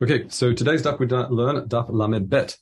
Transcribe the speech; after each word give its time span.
Okay, 0.00 0.26
so 0.28 0.52
today's 0.52 0.84
daf 0.84 1.00
we 1.00 1.08
learn 1.08 1.68
daf 1.68 1.90
lamed 1.90 2.30
bet, 2.30 2.56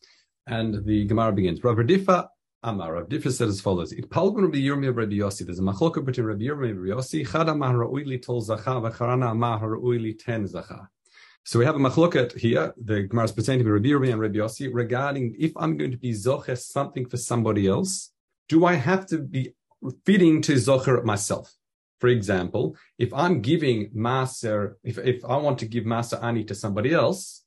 and 0.46 0.86
the 0.86 1.04
Gemara 1.04 1.32
begins. 1.32 1.62
Rav 1.62 1.76
Radifa 1.76 2.28
Amar. 2.62 2.94
Rav 2.94 3.10
Radifa 3.10 3.30
said 3.30 3.48
as 3.48 3.60
follows: 3.60 3.92
It 3.92 4.08
palgun 4.08 4.44
Rabbi 4.44 4.56
Yirmiyah 4.56 4.96
Rabbi 4.96 5.16
Yossi. 5.16 5.44
There's 5.44 5.58
a 5.58 5.62
machloka 5.62 6.02
between 6.02 6.28
Rabbi 6.28 6.44
Yirmiyah 6.44 6.70
and 6.70 6.82
Rabbi 6.82 6.98
Yossi. 6.98 7.30
Chad 7.30 7.50
amar 7.50 7.74
ra'ui 7.74 8.24
tol 8.24 8.42
zacha, 8.42 8.80
v'charana 8.80 9.32
amar 9.32 9.60
ra'ui 9.60 10.18
ten 10.18 10.48
zacha. 10.48 10.88
So 11.44 11.58
we 11.58 11.66
have 11.66 11.76
a 11.76 11.78
machloket 11.78 12.38
here. 12.38 12.72
The 12.82 13.02
Gemara 13.02 13.26
is 13.26 13.32
presenting 13.32 13.66
to 13.66 13.70
Rabbi 13.70 13.88
Yirmiyah 13.88 14.12
and 14.12 14.20
Rabbi 14.22 14.38
Yossi 14.38 14.70
regarding 14.72 15.36
if 15.38 15.52
I'm 15.58 15.76
going 15.76 15.90
to 15.90 15.98
be 15.98 16.12
zocher 16.12 16.56
something 16.56 17.04
for 17.04 17.18
somebody 17.18 17.66
else, 17.66 18.12
do 18.48 18.64
I 18.64 18.76
have 18.76 19.04
to 19.08 19.18
be 19.18 19.54
fitting 20.06 20.40
to 20.40 20.54
zocher 20.54 21.04
myself? 21.04 21.54
For 21.98 22.08
example, 22.08 22.76
if 22.98 23.12
I'm 23.14 23.40
giving 23.40 23.90
master, 23.94 24.78
if, 24.84 24.98
if 24.98 25.24
I 25.24 25.36
want 25.36 25.58
to 25.60 25.66
give 25.66 25.84
maaser 25.84 26.22
ani 26.22 26.44
to 26.44 26.54
somebody 26.54 26.92
else, 26.92 27.42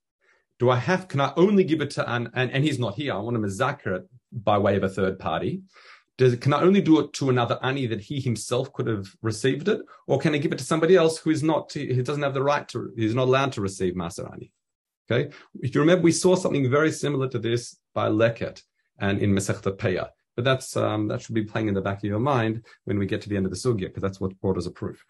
do 0.57 0.69
I 0.69 0.77
have, 0.77 1.07
can 1.07 1.21
I 1.21 1.33
only 1.37 1.63
give 1.63 1.81
it 1.81 1.91
to 1.91 2.09
an, 2.11 2.31
and, 2.33 2.51
and 2.51 2.63
he's 2.63 2.79
not 2.79 2.95
here, 2.95 3.13
I 3.13 3.17
want 3.17 3.37
him 3.37 3.47
to 3.47 3.95
it 3.95 4.09
by 4.31 4.57
way 4.57 4.75
of 4.75 4.83
a 4.83 4.89
third 4.89 5.19
party. 5.19 5.61
Does, 6.17 6.35
can 6.35 6.53
I 6.53 6.61
only 6.61 6.81
do 6.81 6.99
it 6.99 7.13
to 7.13 7.29
another 7.29 7.57
ani 7.63 7.85
that 7.87 8.01
he 8.01 8.19
himself 8.19 8.73
could 8.73 8.87
have 8.87 9.07
received 9.21 9.69
it? 9.69 9.81
Or 10.05 10.19
can 10.19 10.35
I 10.35 10.37
give 10.37 10.51
it 10.51 10.57
to 10.57 10.65
somebody 10.65 10.97
else 10.97 11.17
who 11.17 11.29
is 11.29 11.43
not, 11.43 11.71
who 11.71 12.03
doesn't 12.03 12.23
have 12.23 12.33
the 12.33 12.43
right 12.43 12.67
to, 12.69 12.91
he's 12.97 13.15
not 13.15 13.27
allowed 13.27 13.53
to 13.53 13.61
receive 13.61 13.93
maaser 13.93 14.29
ani? 14.33 14.51
Okay. 15.09 15.33
If 15.61 15.73
you 15.73 15.81
remember, 15.81 16.03
we 16.03 16.11
saw 16.11 16.35
something 16.35 16.69
very 16.69 16.91
similar 16.91 17.29
to 17.29 17.39
this 17.39 17.77
by 17.93 18.09
Leket 18.09 18.61
and 18.99 19.19
in 19.19 19.33
Masechta 19.33 19.75
Peah. 19.77 20.09
But 20.39 20.45
that's 20.45 20.77
um, 20.77 21.09
that 21.09 21.21
should 21.21 21.35
be 21.35 21.43
playing 21.43 21.67
in 21.67 21.73
the 21.73 21.81
back 21.81 21.97
of 21.97 22.05
your 22.05 22.17
mind 22.17 22.63
when 22.85 22.97
we 22.97 23.05
get 23.05 23.21
to 23.23 23.27
the 23.27 23.35
end 23.35 23.45
of 23.45 23.51
the 23.51 23.57
sugya, 23.57 23.87
because 23.87 24.01
that's 24.01 24.21
what 24.21 24.57
us 24.57 24.67
a 24.67 24.71
proof. 24.71 25.03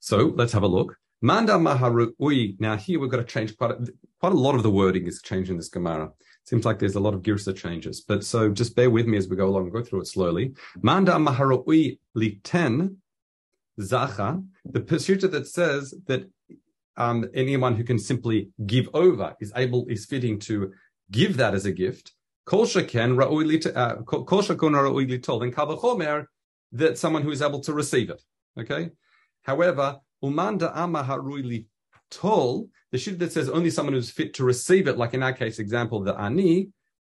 So 0.00 0.32
let's 0.34 0.52
have 0.52 0.64
a 0.64 0.66
look. 0.66 0.96
Manda 1.22 1.52
maharui. 1.52 2.58
Now 2.58 2.76
here 2.76 2.98
we've 2.98 3.08
got 3.08 3.18
to 3.18 3.24
change 3.24 3.56
quite 3.56 3.70
a, 3.70 3.86
quite 4.18 4.32
a 4.32 4.36
lot 4.36 4.56
of 4.56 4.64
the 4.64 4.70
wording 4.72 5.06
is 5.06 5.22
changing 5.22 5.58
this 5.58 5.68
Gemara. 5.68 6.10
Seems 6.42 6.64
like 6.64 6.80
there's 6.80 6.96
a 6.96 7.00
lot 7.06 7.14
of 7.14 7.22
girsa 7.22 7.54
changes, 7.54 8.00
but 8.00 8.24
so 8.24 8.50
just 8.50 8.74
bear 8.74 8.90
with 8.90 9.06
me 9.06 9.16
as 9.16 9.28
we 9.28 9.36
go 9.36 9.46
along 9.46 9.66
and 9.66 9.72
go 9.72 9.84
through 9.84 10.00
it 10.00 10.08
slowly. 10.08 10.54
Manda 10.82 11.12
maharui 11.12 12.00
ten 12.42 12.96
zacha. 13.78 14.44
The 14.64 14.80
pursuit 14.80 15.20
that 15.20 15.46
says 15.46 15.94
that 16.08 16.28
um, 16.96 17.30
anyone 17.32 17.76
who 17.76 17.84
can 17.84 18.00
simply 18.00 18.50
give 18.66 18.88
over 18.92 19.36
is 19.40 19.52
able 19.54 19.86
is 19.86 20.04
fitting 20.04 20.40
to 20.40 20.72
give 21.12 21.36
that 21.36 21.54
as 21.54 21.64
a 21.64 21.70
gift. 21.70 22.14
Kol 22.48 22.64
sheken 22.64 23.10
ra'oi 23.14 23.44
uh, 23.76 23.96
ra'oi 23.96 25.06
litol, 25.06 25.42
and 25.42 25.54
kavachomer 25.54 26.24
that 26.72 26.96
someone 26.96 27.22
who 27.22 27.30
is 27.30 27.42
able 27.42 27.60
to 27.60 27.74
receive 27.74 28.08
it. 28.08 28.22
Okay. 28.58 28.90
However, 29.42 29.98
umanda 30.24 30.74
ama 30.74 31.02
litol, 31.04 32.68
the 32.90 32.96
shit 32.96 33.18
that 33.18 33.32
says 33.32 33.50
only 33.50 33.68
someone 33.68 33.92
who's 33.92 34.10
fit 34.10 34.32
to 34.34 34.44
receive 34.44 34.88
it, 34.88 34.96
like 34.96 35.12
in 35.12 35.22
our 35.22 35.34
case 35.34 35.58
example, 35.58 36.00
the 36.00 36.18
ani, 36.18 36.70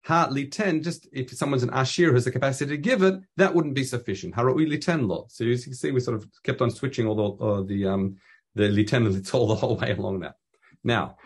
ha 0.03 0.31
ten, 0.51 0.81
just 0.81 1.07
if 1.13 1.29
someone's 1.29 1.61
an 1.61 1.69
ashir 1.73 2.07
who 2.07 2.15
has 2.15 2.25
the 2.25 2.31
capacity 2.31 2.71
to 2.71 2.77
give 2.77 3.03
it, 3.03 3.15
that 3.37 3.53
wouldn't 3.53 3.75
be 3.75 3.83
sufficient. 3.83 4.33
Haroi 4.33 4.81
ten 4.81 5.07
law. 5.07 5.25
So 5.29 5.43
you 5.43 5.55
can 5.59 5.75
see 5.75 5.91
we 5.91 5.99
sort 5.99 6.17
of 6.17 6.27
kept 6.43 6.61
on 6.63 6.71
switching 6.71 7.05
all 7.05 7.15
the 7.15 7.45
uh, 7.45 7.61
the 7.61 7.85
um 7.85 8.17
the 8.55 8.67
liten 8.67 9.05
and 9.05 9.23
the 9.23 9.55
whole 9.61 9.77
way 9.77 9.91
along 9.91 10.21
that. 10.21 10.35
Now, 10.83 11.17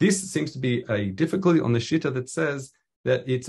this 0.00 0.32
seems 0.32 0.52
to 0.52 0.58
be 0.58 0.84
a 0.88 1.06
difficulty 1.06 1.60
on 1.60 1.72
the 1.72 1.78
shita 1.78 2.12
that 2.14 2.28
says 2.28 2.72
that 3.04 3.22
it's. 3.26 3.48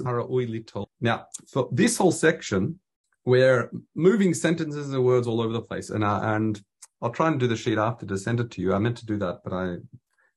Now, 1.02 1.26
for 1.52 1.70
this 1.72 1.98
whole 1.98 2.12
section, 2.12 2.80
we're 3.26 3.72
moving 3.96 4.34
sentences 4.34 4.94
and 4.94 5.04
words 5.04 5.28
all 5.28 5.42
over 5.42 5.54
the 5.54 5.62
place, 5.62 5.90
and 5.90 6.04
uh, 6.04 6.22
and 6.24 6.62
I'll 7.02 7.10
try 7.10 7.28
and 7.28 7.40
do 7.40 7.48
the 7.48 7.56
sheet 7.56 7.78
after 7.78 8.06
to 8.06 8.18
send 8.18 8.40
it 8.40 8.52
to 8.52 8.62
you. 8.62 8.74
I 8.74 8.80
meant 8.80 8.98
to 8.98 9.06
do 9.06 9.18
that, 9.18 9.40
but 9.44 9.54
I 9.54 9.78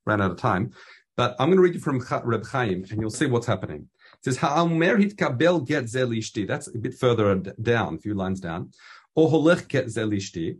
ran 0.05 0.21
out 0.21 0.31
of 0.31 0.37
time. 0.37 0.71
But 1.15 1.35
I'm 1.39 1.49
going 1.49 1.57
to 1.57 1.63
read 1.63 1.73
you 1.73 1.81
from 1.81 2.03
Reb 2.23 2.45
Chaim, 2.47 2.85
and 2.89 3.01
you'll 3.01 3.09
see 3.09 3.25
what's 3.25 3.45
happening. 3.45 3.89
It 4.15 4.23
says, 4.23 4.37
"Ha'amer 4.37 4.97
hitkabel 4.97 5.67
get 5.67 5.85
zelishti." 5.85 6.47
That's 6.47 6.67
a 6.67 6.77
bit 6.77 6.95
further 6.95 7.35
down, 7.61 7.95
a 7.95 7.99
few 7.99 8.15
lines 8.15 8.39
down. 8.39 8.71
Or 9.15 9.29
holech 9.29 9.67
get 9.67 9.87
zelishti. 9.87 10.57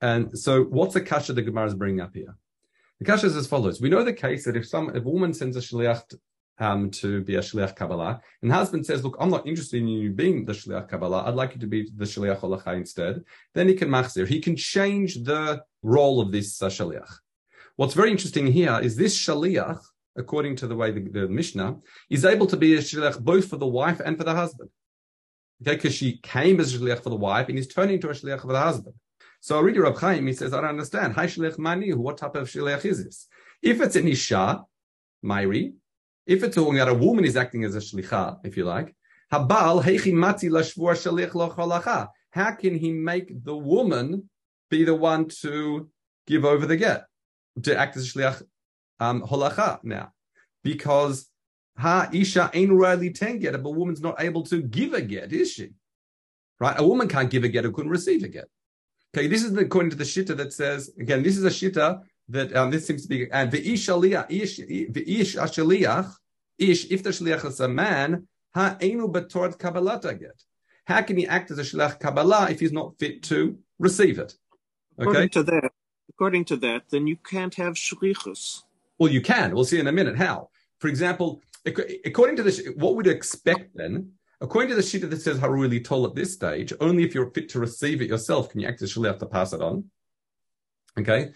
And 0.00 0.38
so, 0.38 0.64
what's 0.64 0.94
the 0.94 1.00
kasha 1.00 1.32
the 1.32 1.42
Gemara 1.42 1.66
is 1.66 1.74
bringing 1.74 2.00
up 2.00 2.14
here? 2.14 2.36
The 2.98 3.04
kasha 3.04 3.26
is 3.26 3.36
as 3.36 3.46
follows: 3.46 3.80
We 3.80 3.90
know 3.90 4.04
the 4.04 4.12
case 4.12 4.44
that 4.44 4.56
if 4.56 4.66
some 4.66 4.90
if 4.90 5.04
a 5.04 5.08
woman 5.08 5.34
sends 5.34 5.56
a 5.56 5.60
shliach 5.60 6.14
um, 6.58 6.90
to 6.90 7.22
be 7.22 7.36
a 7.36 7.40
shliach 7.40 7.76
kabbalah, 7.76 8.20
and 8.42 8.52
husband 8.52 8.86
says, 8.86 9.04
"Look, 9.04 9.16
I'm 9.20 9.30
not 9.30 9.46
interested 9.46 9.80
in 9.80 9.88
you 9.88 10.10
being 10.10 10.44
the 10.44 10.52
shliach 10.52 10.88
kabbalah. 10.88 11.24
I'd 11.26 11.34
like 11.34 11.54
you 11.54 11.60
to 11.60 11.66
be 11.66 11.90
the 11.96 12.04
shliach 12.04 12.40
holacha 12.40 12.76
instead." 12.76 13.24
Then 13.54 13.68
he 13.68 13.74
can 13.74 13.88
machzir. 13.88 14.26
He 14.26 14.40
can 14.40 14.56
change 14.56 15.22
the 15.22 15.62
role 15.82 16.20
of 16.20 16.32
this 16.32 16.60
uh, 16.62 16.66
shliach. 16.66 17.12
What's 17.76 17.94
very 17.94 18.10
interesting 18.10 18.46
here 18.48 18.78
is 18.80 18.96
this 18.96 19.16
shliach, 19.16 19.80
according 20.16 20.56
to 20.56 20.66
the 20.66 20.76
way 20.76 20.90
the, 20.90 21.08
the 21.08 21.28
Mishnah, 21.28 21.76
is 22.10 22.24
able 22.24 22.46
to 22.48 22.56
be 22.56 22.74
a 22.74 22.78
shliach 22.78 23.20
both 23.20 23.48
for 23.48 23.56
the 23.56 23.66
wife 23.66 24.00
and 24.04 24.16
for 24.16 24.24
the 24.24 24.34
husband. 24.34 24.70
Okay, 25.62 25.74
because 25.74 25.94
she 25.94 26.18
came 26.18 26.60
as 26.60 26.74
a 26.74 26.78
shliach 26.78 27.02
for 27.02 27.10
the 27.10 27.16
wife 27.16 27.48
and 27.48 27.58
he's 27.58 27.66
turning 27.66 27.96
into 27.96 28.08
a 28.08 28.12
shliach 28.12 28.42
for 28.42 28.52
the 28.52 28.60
husband. 28.60 28.94
So 29.40 29.58
I 29.58 29.62
read 29.62 29.76
Rab 29.76 29.98
Chaim, 29.98 30.26
he 30.26 30.32
says, 30.32 30.52
I 30.52 30.60
don't 30.60 30.70
understand. 30.70 31.14
Hi 31.14 31.26
shliach 31.26 31.58
mani, 31.58 31.92
what 31.94 32.18
type 32.18 32.36
of 32.36 32.48
shliach 32.48 32.84
is 32.84 33.04
this? 33.04 33.26
If 33.62 33.80
it's 33.80 33.96
an 33.96 34.06
isha, 34.06 34.62
Mairi, 35.22 35.74
if 36.26 36.44
it's 36.44 36.54
talking 36.54 36.78
about 36.78 36.94
a 36.94 36.94
woman 36.94 37.24
is 37.24 37.36
acting 37.36 37.64
as 37.64 37.74
a 37.74 37.78
shlicha, 37.78 38.38
if 38.44 38.56
you 38.56 38.64
like, 38.64 38.94
habal 39.32 39.82
heichi 39.82 40.12
mati 40.12 40.48
lashvur 40.48 40.94
shliach 40.94 41.34
lo 41.34 42.08
How 42.30 42.52
can 42.52 42.76
he 42.76 42.92
make 42.92 43.44
the 43.44 43.56
woman 43.56 44.28
be 44.70 44.84
the 44.84 44.94
one 44.94 45.28
to 45.40 45.88
give 46.26 46.44
over 46.44 46.66
the 46.66 46.76
get, 46.76 47.06
to 47.62 47.76
act 47.76 47.96
as 47.96 48.08
a 48.08 48.18
shliach 48.18 48.42
um, 49.00 49.22
holacha 49.22 49.80
now? 49.82 50.12
Because 50.62 51.28
Ha 51.78 52.08
isha 52.12 52.50
ain't 52.54 52.72
really 52.72 53.10
ten 53.10 53.38
get, 53.38 53.52
but 53.62 53.68
a 53.68 53.72
woman's 53.72 54.00
not 54.00 54.20
able 54.20 54.42
to 54.44 54.62
give 54.62 54.94
a 54.94 55.00
get, 55.00 55.32
is 55.32 55.52
she? 55.52 55.70
Right? 56.58 56.78
A 56.78 56.86
woman 56.86 57.08
can't 57.08 57.30
give 57.30 57.44
a 57.44 57.48
get 57.48 57.64
who 57.64 57.70
couldn't 57.70 57.90
receive 57.90 58.24
a 58.24 58.28
get. 58.28 58.48
Okay, 59.16 59.28
this 59.28 59.44
is 59.44 59.56
according 59.56 59.90
to 59.90 59.96
the 59.96 60.04
shita 60.04 60.36
that 60.36 60.52
says 60.52 60.90
again. 60.98 61.22
This 61.22 61.38
is 61.38 61.44
a 61.44 61.50
shita 61.50 62.02
that 62.28 62.54
um, 62.54 62.70
this 62.70 62.86
seems 62.86 63.02
to 63.02 63.08
be 63.08 63.30
and 63.30 63.50
the 63.50 63.60
ish 63.72 63.88
ish 63.88 64.56
the 64.56 65.04
ish 65.06 65.36
ashaliach 65.36 66.12
ish 66.58 66.90
if 66.90 67.02
the 67.02 67.10
shaliach 67.10 67.44
is 67.46 67.60
a 67.60 67.68
man 67.68 68.26
ha 68.54 68.76
enu 68.82 69.08
betort 69.08 69.58
kabbalata 69.58 70.18
get. 70.18 70.42
How 70.84 71.00
can 71.02 71.16
he 71.16 71.26
act 71.26 71.50
as 71.50 71.58
a 71.58 71.62
shaliach 71.62 72.00
kabbalah 72.00 72.50
if 72.50 72.60
he's 72.60 72.72
not 72.72 72.98
fit 72.98 73.22
to 73.24 73.56
receive 73.78 74.18
it? 74.18 74.34
Okay. 74.98 75.08
According 75.10 75.28
to 75.30 75.42
that, 75.44 75.70
according 76.10 76.44
to 76.46 76.56
that, 76.56 76.82
then 76.90 77.06
you 77.06 77.16
can't 77.16 77.54
have 77.54 77.74
shlichus. 77.74 78.64
Well, 78.98 79.12
you 79.12 79.20
can. 79.22 79.54
We'll 79.54 79.64
see 79.64 79.78
in 79.78 79.86
a 79.86 79.92
minute 79.92 80.16
how. 80.16 80.50
For 80.80 80.88
example, 80.88 81.40
according 81.66 82.36
to 82.36 82.42
this, 82.42 82.66
what 82.76 82.96
would 82.96 83.06
expect 83.06 83.70
then? 83.74 84.12
According 84.40 84.70
to 84.70 84.76
the 84.76 84.82
shita 84.82 85.10
that 85.10 85.20
says 85.20 85.38
Haruli 85.38 85.84
told 85.84 86.08
at 86.08 86.14
this 86.14 86.32
stage, 86.32 86.72
only 86.80 87.02
if 87.02 87.14
you're 87.14 87.30
fit 87.30 87.48
to 87.50 87.58
receive 87.58 88.00
it 88.00 88.08
yourself 88.08 88.50
can 88.50 88.60
you 88.60 88.68
act 88.68 88.82
as 88.82 88.94
shaliach 88.94 89.18
to 89.18 89.26
pass 89.26 89.52
it 89.52 89.60
on. 89.60 89.84
Okay. 90.98 91.30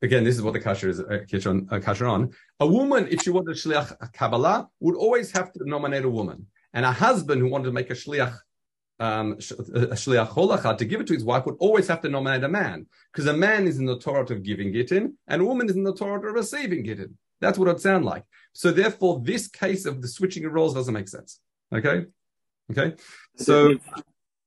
Again, 0.00 0.22
this 0.24 0.36
is 0.36 0.42
what 0.42 0.54
the 0.54 0.60
kasher 0.60 0.88
is 0.88 1.00
uh, 1.00 2.04
uh, 2.04 2.10
on. 2.10 2.30
A 2.60 2.66
woman, 2.66 3.08
if 3.10 3.22
she 3.22 3.30
wanted 3.30 3.56
a 3.56 3.58
shliach 3.58 4.12
kabbalah, 4.12 4.68
would 4.80 4.94
always 4.94 5.32
have 5.32 5.52
to 5.52 5.60
nominate 5.64 6.04
a 6.04 6.10
woman, 6.10 6.46
and 6.72 6.84
a 6.84 6.92
husband 6.92 7.40
who 7.40 7.48
wanted 7.48 7.64
to 7.64 7.72
make 7.72 7.90
a 7.90 7.94
shliach 7.94 8.38
um, 9.00 9.36
shliach 9.36 10.28
holacha 10.28 10.76
to 10.78 10.84
give 10.84 11.00
it 11.00 11.06
to 11.06 11.14
his 11.14 11.24
wife 11.24 11.46
would 11.46 11.56
always 11.58 11.86
have 11.88 12.00
to 12.00 12.08
nominate 12.08 12.44
a 12.44 12.48
man 12.48 12.86
because 13.12 13.26
a 13.26 13.32
man 13.32 13.66
is 13.66 13.78
in 13.78 13.86
the 13.86 13.98
Torah 13.98 14.22
of 14.22 14.42
giving 14.42 14.74
it 14.74 14.92
in, 14.92 15.14
and 15.26 15.42
a 15.42 15.44
woman 15.44 15.68
is 15.68 15.76
in 15.76 15.84
the 15.84 15.94
Torah 15.94 16.28
of 16.28 16.34
receiving 16.34 16.86
it 16.86 17.00
in. 17.00 17.16
That's 17.40 17.58
what 17.58 17.68
it 17.68 17.80
sounds 17.80 18.04
like. 18.04 18.24
So 18.52 18.70
therefore, 18.72 19.20
this 19.22 19.48
case 19.48 19.86
of 19.86 20.02
the 20.02 20.08
switching 20.08 20.44
of 20.44 20.52
roles 20.52 20.74
doesn't 20.74 20.94
make 20.94 21.08
sense. 21.08 21.40
Okay, 21.72 22.06
okay. 22.70 22.96
So 23.36 23.78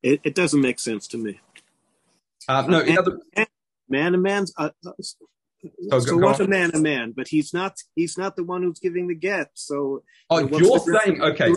it, 0.03 0.21
it 0.23 0.35
doesn't 0.35 0.61
make 0.61 0.79
sense 0.79 1.07
to 1.09 1.17
me. 1.17 1.39
Uh, 2.47 2.63
no, 2.63 2.83
man, 2.83 2.97
other... 2.97 3.19
man 3.87 4.13
and 4.13 4.23
man's. 4.23 4.53
Uh, 4.57 4.69
uh 4.85 4.91
so, 5.89 5.99
so 5.99 6.17
what's 6.17 6.39
a 6.39 6.47
man 6.47 6.71
a 6.73 6.79
man? 6.79 7.13
But 7.15 7.27
he's 7.27 7.53
not. 7.53 7.77
He's 7.95 8.17
not 8.17 8.35
the 8.35 8.43
one 8.43 8.63
who's 8.63 8.79
giving 8.79 9.07
the 9.07 9.15
get. 9.15 9.49
So 9.53 10.03
oh, 10.29 10.39
you're 10.47 10.79
saying 10.79 11.21
okay. 11.21 11.53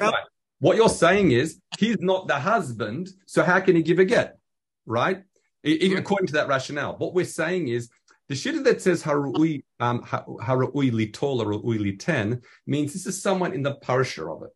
What 0.61 0.77
you're 0.77 0.89
saying 0.89 1.33
is 1.33 1.61
he's 1.79 1.99
not 2.01 2.29
the 2.29 2.39
husband. 2.39 3.11
So 3.27 3.43
how 3.43 3.61
can 3.61 3.77
he 3.77 3.83
give 3.83 3.99
a 3.99 4.05
get? 4.05 4.39
Right? 4.87 5.25
According 5.65 6.27
to 6.29 6.33
that 6.35 6.49
rationale, 6.49 6.97
what 6.99 7.15
we're 7.15 7.25
saying 7.25 7.69
is 7.69 7.91
the 8.29 8.35
shita 8.35 8.65
that 8.65 8.81
says 8.81 9.03
harui 9.03 9.65
um, 9.81 10.01
harui 10.03 10.91
litol 10.91 11.41
or 11.41 11.53
harui 11.53 11.79
liten 11.79 12.43
means 12.67 12.93
this 12.93 13.07
is 13.07 13.21
someone 13.21 13.53
in 13.53 13.63
the 13.63 13.77
parsha 13.77 14.35
of 14.35 14.43
it, 14.43 14.51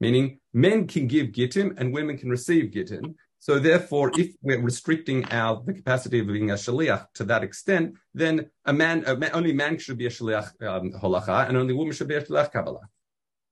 meaning 0.00 0.40
men 0.52 0.86
can 0.86 1.06
give 1.06 1.28
gittim 1.28 1.74
and 1.78 1.92
women 1.92 2.18
can 2.18 2.28
receive 2.30 2.72
gittim. 2.72 3.14
So 3.38 3.58
therefore, 3.58 4.10
if 4.16 4.34
we're 4.40 4.60
restricting 4.60 5.26
our 5.26 5.62
the 5.66 5.74
capacity 5.74 6.20
of 6.20 6.28
being 6.28 6.50
a 6.50 6.54
shaliach 6.54 7.08
to 7.16 7.24
that 7.24 7.42
extent, 7.44 7.94
then 8.14 8.50
a 8.64 8.72
man, 8.72 9.04
a 9.06 9.14
man 9.14 9.30
only 9.34 9.52
man 9.52 9.78
should 9.78 9.98
be 9.98 10.06
a 10.06 10.10
shaliach 10.10 10.50
um, 10.62 10.92
holacha, 10.92 11.48
and 11.48 11.56
only 11.56 11.74
woman 11.74 11.92
should 11.92 12.08
be 12.08 12.14
a 12.14 12.22
shaliach 12.22 12.52
kabbalah. 12.52 12.88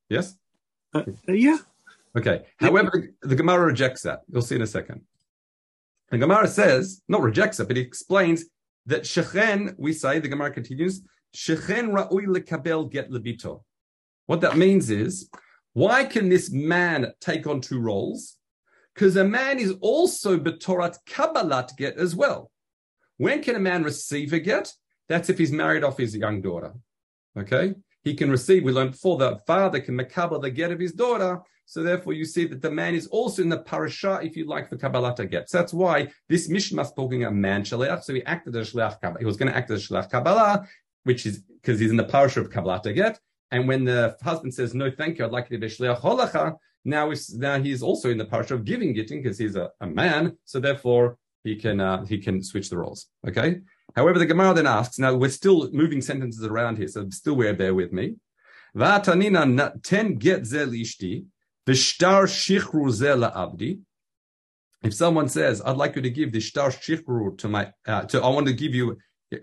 Yes. 0.08 0.34
Uh, 0.94 1.02
yeah. 1.28 1.58
Okay. 2.16 2.42
However, 2.58 3.12
the, 3.22 3.28
the 3.28 3.36
Gemara 3.36 3.66
rejects 3.66 4.02
that. 4.02 4.20
You'll 4.30 4.42
see 4.42 4.56
in 4.56 4.62
a 4.62 4.66
second. 4.66 5.02
The 6.10 6.18
Gemara 6.18 6.48
says, 6.48 7.02
not 7.08 7.22
rejects 7.22 7.60
it, 7.60 7.68
but 7.68 7.76
he 7.76 7.82
explains 7.82 8.44
that 8.86 9.02
Shechen, 9.02 9.74
we 9.78 9.92
say, 9.92 10.18
the 10.18 10.28
Gemara 10.28 10.50
continues, 10.50 11.02
Shechen 11.34 11.92
ra'ui 11.92 12.26
lekabel 12.26 12.90
get 12.90 13.10
lebito. 13.10 13.62
What 14.26 14.40
that 14.42 14.56
means 14.56 14.90
is, 14.90 15.28
why 15.72 16.04
can 16.04 16.28
this 16.28 16.50
man 16.50 17.12
take 17.20 17.46
on 17.46 17.60
two 17.60 17.80
roles? 17.80 18.36
Because 18.94 19.16
a 19.16 19.24
man 19.24 19.58
is 19.58 19.74
also 19.80 20.38
betorat 20.38 20.98
kabbalat 21.08 21.76
get 21.76 21.96
as 21.96 22.14
well. 22.14 22.50
When 23.16 23.42
can 23.42 23.56
a 23.56 23.60
man 23.60 23.82
receive 23.82 24.32
a 24.32 24.40
get? 24.40 24.72
That's 25.08 25.30
if 25.30 25.38
he's 25.38 25.52
married 25.52 25.84
off 25.84 25.98
his 25.98 26.16
young 26.16 26.42
daughter. 26.42 26.74
Okay? 27.38 27.74
He 28.02 28.14
can 28.14 28.30
receive, 28.30 28.64
we 28.64 28.72
learned 28.72 28.92
before, 28.92 29.16
the 29.18 29.38
father 29.46 29.80
can 29.80 29.96
makabel 29.96 30.40
the 30.40 30.50
get 30.50 30.72
of 30.72 30.80
his 30.80 30.92
daughter. 30.92 31.40
So 31.66 31.82
therefore 31.82 32.12
you 32.12 32.24
see 32.24 32.44
that 32.46 32.60
the 32.60 32.70
man 32.70 32.94
is 32.94 33.06
also 33.06 33.42
in 33.42 33.48
the 33.48 33.58
parasha, 33.58 34.20
if 34.22 34.36
you 34.36 34.46
like, 34.46 34.68
for 34.68 34.76
Kabbalat 34.76 35.30
get. 35.30 35.48
So 35.48 35.58
that's 35.58 35.72
why 35.72 36.12
this 36.28 36.48
Mishnah 36.48 36.82
is 36.82 36.92
talking 36.92 37.24
a 37.24 37.30
man 37.30 37.62
shaliach. 37.62 38.02
So 38.02 38.12
he 38.14 38.24
acted 38.24 38.56
as 38.56 38.72
shaliach 38.72 39.00
Kabbalah. 39.00 39.20
He 39.20 39.24
was 39.24 39.36
going 39.36 39.50
to 39.50 39.56
act 39.56 39.70
as 39.70 39.88
shaliach 39.88 40.10
Kabbalah, 40.10 40.66
which 41.04 41.24
is 41.24 41.38
because 41.38 41.78
he's 41.78 41.90
in 41.90 41.96
the 41.96 42.04
parasha 42.04 42.40
of 42.40 42.50
Kabbalat 42.50 42.94
get. 42.94 43.20
And 43.52 43.68
when 43.68 43.84
the 43.84 44.16
husband 44.22 44.52
says, 44.52 44.74
no, 44.74 44.90
thank 44.90 45.18
you, 45.18 45.24
I'd 45.24 45.30
like 45.30 45.48
to 45.48 45.56
be 45.56 45.66
shaliach 45.66 46.00
holacha, 46.00 46.56
now, 46.84 47.12
now 47.34 47.60
he's 47.60 47.82
also 47.82 48.10
in 48.10 48.18
the 48.18 48.24
parasha 48.24 48.54
of 48.54 48.64
giving 48.64 48.92
getting 48.92 49.22
because 49.22 49.38
he's 49.38 49.54
a, 49.54 49.70
a 49.80 49.86
man. 49.86 50.36
So 50.44 50.58
therefore 50.58 51.16
he 51.44 51.56
can, 51.56 51.80
uh, 51.80 52.04
he 52.04 52.18
can 52.18 52.42
switch 52.42 52.70
the 52.70 52.78
roles. 52.78 53.08
Okay. 53.26 53.60
However, 53.94 54.18
the 54.18 54.26
Gemara 54.26 54.54
then 54.54 54.66
asks, 54.66 54.98
now 54.98 55.14
we're 55.14 55.30
still 55.30 55.70
moving 55.72 56.00
sentences 56.00 56.44
around 56.44 56.78
here, 56.78 56.88
so 56.88 57.08
still 57.10 57.34
wear 57.34 57.52
there 57.52 57.74
with 57.74 57.92
me. 57.92 58.16
Ten 58.74 60.14
get 60.14 60.44
shichru 62.26 63.36
abdi. 63.36 63.80
If 64.82 64.94
someone 64.94 65.28
says, 65.28 65.62
I'd 65.64 65.76
like 65.76 65.94
you 65.94 66.02
to 66.02 66.10
give 66.10 66.32
the 66.32 66.40
shtar 66.40 66.70
shichru 66.70 67.38
to 67.38 67.48
my, 67.48 67.72
uh, 67.86 68.02
to, 68.06 68.22
I 68.22 68.28
want 68.28 68.46
to 68.48 68.52
give 68.52 68.74
you, 68.74 68.98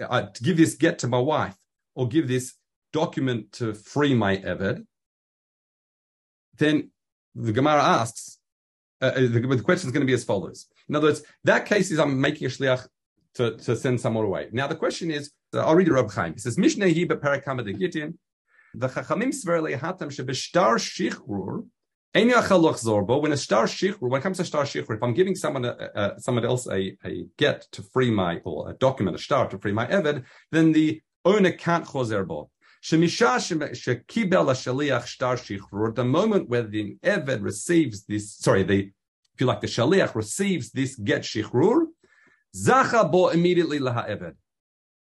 uh, 0.09 0.23
to 0.23 0.43
give 0.43 0.57
this 0.57 0.75
get 0.75 0.99
to 0.99 1.07
my 1.07 1.19
wife, 1.19 1.55
or 1.95 2.07
give 2.07 2.27
this 2.27 2.55
document 2.91 3.51
to 3.53 3.73
free 3.73 4.13
my 4.13 4.37
Eved, 4.37 4.85
then 6.57 6.91
the 7.35 7.53
Gemara 7.53 7.81
asks, 7.81 8.39
uh, 9.01 9.05
uh 9.05 9.19
the, 9.21 9.39
the 9.39 9.61
question 9.61 9.87
is 9.87 9.93
going 9.93 10.05
to 10.05 10.07
be 10.07 10.13
as 10.13 10.25
follows. 10.25 10.67
In 10.89 10.95
other 10.95 11.07
words, 11.07 11.21
that 11.43 11.65
case 11.65 11.91
is 11.91 11.99
I'm 11.99 12.19
making 12.19 12.47
a 12.47 12.49
shliach 12.49 12.87
to, 13.35 13.55
to 13.57 13.75
send 13.75 14.01
someone 14.01 14.25
away. 14.25 14.49
Now 14.51 14.67
the 14.67 14.75
question 14.75 15.11
is, 15.11 15.31
uh, 15.53 15.59
I'll 15.59 15.75
read 15.75 15.87
the 15.87 15.93
Rab 15.93 16.11
Chaim. 16.11 16.33
It 16.33 16.41
says, 16.41 16.57
Mishnah 16.57 16.87
hi 16.87 17.05
beparakama 17.05 17.63
de 17.63 17.73
gitin, 17.73 18.15
the 18.73 18.89
chachamim 18.89 19.29
sver 19.29 19.61
lehatam 19.61 20.09
shebeshtar 20.09 20.77
shichrur, 20.77 21.65
when 22.11 22.31
a 22.31 23.37
star 23.37 23.65
shichrur, 23.65 24.09
when 24.09 24.19
it 24.19 24.23
comes 24.23 24.37
to 24.37 24.45
star 24.45 24.63
shichrur, 24.63 24.95
if 24.95 25.03
I'm 25.03 25.13
giving 25.13 25.35
someone 25.35 25.63
a, 25.65 25.75
a, 25.93 26.19
someone 26.19 26.43
else 26.43 26.67
a, 26.67 26.97
a 27.05 27.25
get 27.37 27.67
to 27.73 27.83
free 27.83 28.09
my 28.09 28.41
or 28.43 28.71
a 28.71 28.73
document, 28.73 29.15
a 29.15 29.19
star 29.19 29.47
to 29.47 29.59
free 29.59 29.73
my 29.73 29.85
eved, 29.85 30.23
then 30.51 30.71
the 30.71 31.01
owner 31.23 31.51
can't 31.51 31.85
choser 31.85 32.25
bo. 32.25 32.49
The 32.81 32.97
moment 36.05 36.49
where 36.49 36.63
the 36.63 36.97
eved 37.03 37.43
receives 37.43 38.05
this, 38.05 38.35
sorry, 38.37 38.63
the 38.63 38.91
if 39.41 39.47
like, 39.47 39.61
the 39.61 39.67
shaliach 39.67 40.15
receives 40.15 40.71
this 40.71 40.95
get 40.95 41.21
shichrur, 41.21 41.85
Zacha 42.55 43.11
bo 43.11 43.29
immediately 43.29 43.79
laha 43.79 44.09
eved. 44.09 44.35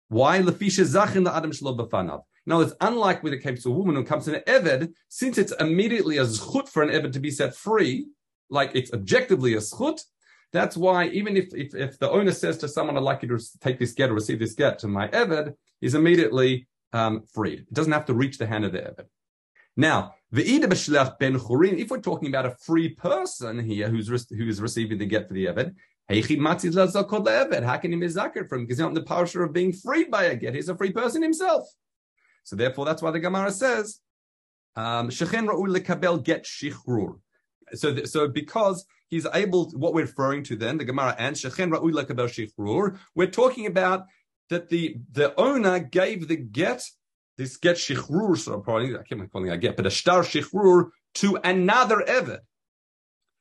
Why? 0.08 0.40
Lefisha 0.40 0.84
zachin 0.84 1.30
adam 1.30 1.52
shlo 1.52 1.76
b'fanav. 1.76 2.22
Now, 2.44 2.60
it's 2.60 2.74
unlike 2.80 3.22
with 3.22 3.32
a 3.32 3.38
case 3.38 3.66
of 3.66 3.72
a 3.72 3.74
woman 3.74 3.96
who 3.96 4.04
comes 4.04 4.26
to 4.26 4.36
an 4.36 4.42
eved, 4.46 4.92
since 5.08 5.36
it's 5.36 5.52
immediately 5.58 6.18
a 6.18 6.24
zchut 6.24 6.68
for 6.68 6.82
an 6.82 6.90
eved 6.90 7.12
to 7.12 7.20
be 7.20 7.30
set 7.30 7.54
free, 7.54 8.06
like 8.50 8.70
it's 8.74 8.92
objectively 8.92 9.54
a 9.54 9.58
zchut, 9.58 10.00
that's 10.52 10.76
why 10.76 11.08
even 11.08 11.36
if, 11.36 11.52
if, 11.54 11.74
if, 11.74 11.98
the 11.98 12.08
owner 12.08 12.30
says 12.30 12.56
to 12.58 12.68
someone, 12.68 12.96
I'd 12.96 13.02
like 13.02 13.22
you 13.22 13.28
to 13.36 13.58
take 13.60 13.78
this 13.80 13.92
get 13.92 14.10
or 14.10 14.14
receive 14.14 14.38
this 14.38 14.54
get 14.54 14.78
to 14.80 14.88
my 14.88 15.08
eved, 15.08 15.54
is 15.80 15.94
immediately 15.94 16.68
um, 16.92 17.24
freed. 17.32 17.60
It 17.60 17.72
doesn't 17.72 17.92
have 17.92 18.06
to 18.06 18.14
reach 18.14 18.38
the 18.38 18.46
hand 18.46 18.64
of 18.64 18.72
the 18.72 18.78
eved. 18.78 19.06
Now, 19.76 20.14
ben 20.32 20.42
if 20.42 21.90
we're 21.90 22.00
talking 22.00 22.28
about 22.28 22.46
a 22.46 22.56
free 22.62 22.90
person 22.90 23.58
here 23.58 23.88
who's, 23.88 24.08
who's 24.30 24.60
receiving 24.60 24.98
the 24.98 25.06
get 25.06 25.28
for 25.28 25.34
the 25.34 25.46
eved, 25.46 25.74
how 26.08 26.14
can 26.14 27.92
he 27.92 27.98
be 27.98 28.06
zakir 28.06 28.48
from? 28.48 28.62
Because 28.62 28.78
he's 28.78 28.78
not 28.78 28.88
in 28.88 28.94
the 28.94 29.02
power 29.02 29.24
of 29.42 29.52
being 29.52 29.72
freed 29.72 30.10
by 30.10 30.24
a 30.24 30.36
get. 30.36 30.54
He's 30.54 30.68
a 30.68 30.76
free 30.76 30.92
person 30.92 31.20
himself. 31.22 31.68
So 32.44 32.54
therefore, 32.54 32.84
that's 32.84 33.02
why 33.02 33.10
the 33.10 33.18
Gemara 33.18 33.50
says, 33.50 34.00
um, 34.76 35.08
"Shechen 35.08 35.48
ra'ul 35.48 35.76
lekabel 35.76 36.22
get 36.22 36.44
shichrur." 36.44 37.18
So, 37.74 38.04
so 38.04 38.28
because 38.28 38.86
he's 39.08 39.26
able, 39.34 39.70
what 39.70 39.94
we're 39.94 40.02
referring 40.02 40.44
to 40.44 40.56
then, 40.56 40.78
the 40.78 40.84
Gemara 40.84 41.16
and 41.18 41.34
Shechen 41.34 41.70
ra'ul 41.72 41.92
lekabel 41.92 42.28
shichrur, 42.28 42.98
we're 43.16 43.26
talking 43.26 43.66
about 43.66 44.06
that 44.48 44.68
the 44.68 44.98
the 45.10 45.34
owner 45.40 45.80
gave 45.80 46.28
the 46.28 46.36
get, 46.36 46.84
this 47.36 47.56
get 47.56 47.76
shichrur, 47.76 48.36
so 48.36 48.60
probably 48.60 48.96
I 48.96 49.02
can't 49.02 49.30
calling 49.30 49.50
a 49.50 49.58
get, 49.58 49.76
but 49.76 49.86
a 49.86 49.90
star 49.90 50.22
shichrur 50.22 50.90
to 51.14 51.38
another 51.44 52.04
eved. 52.08 52.38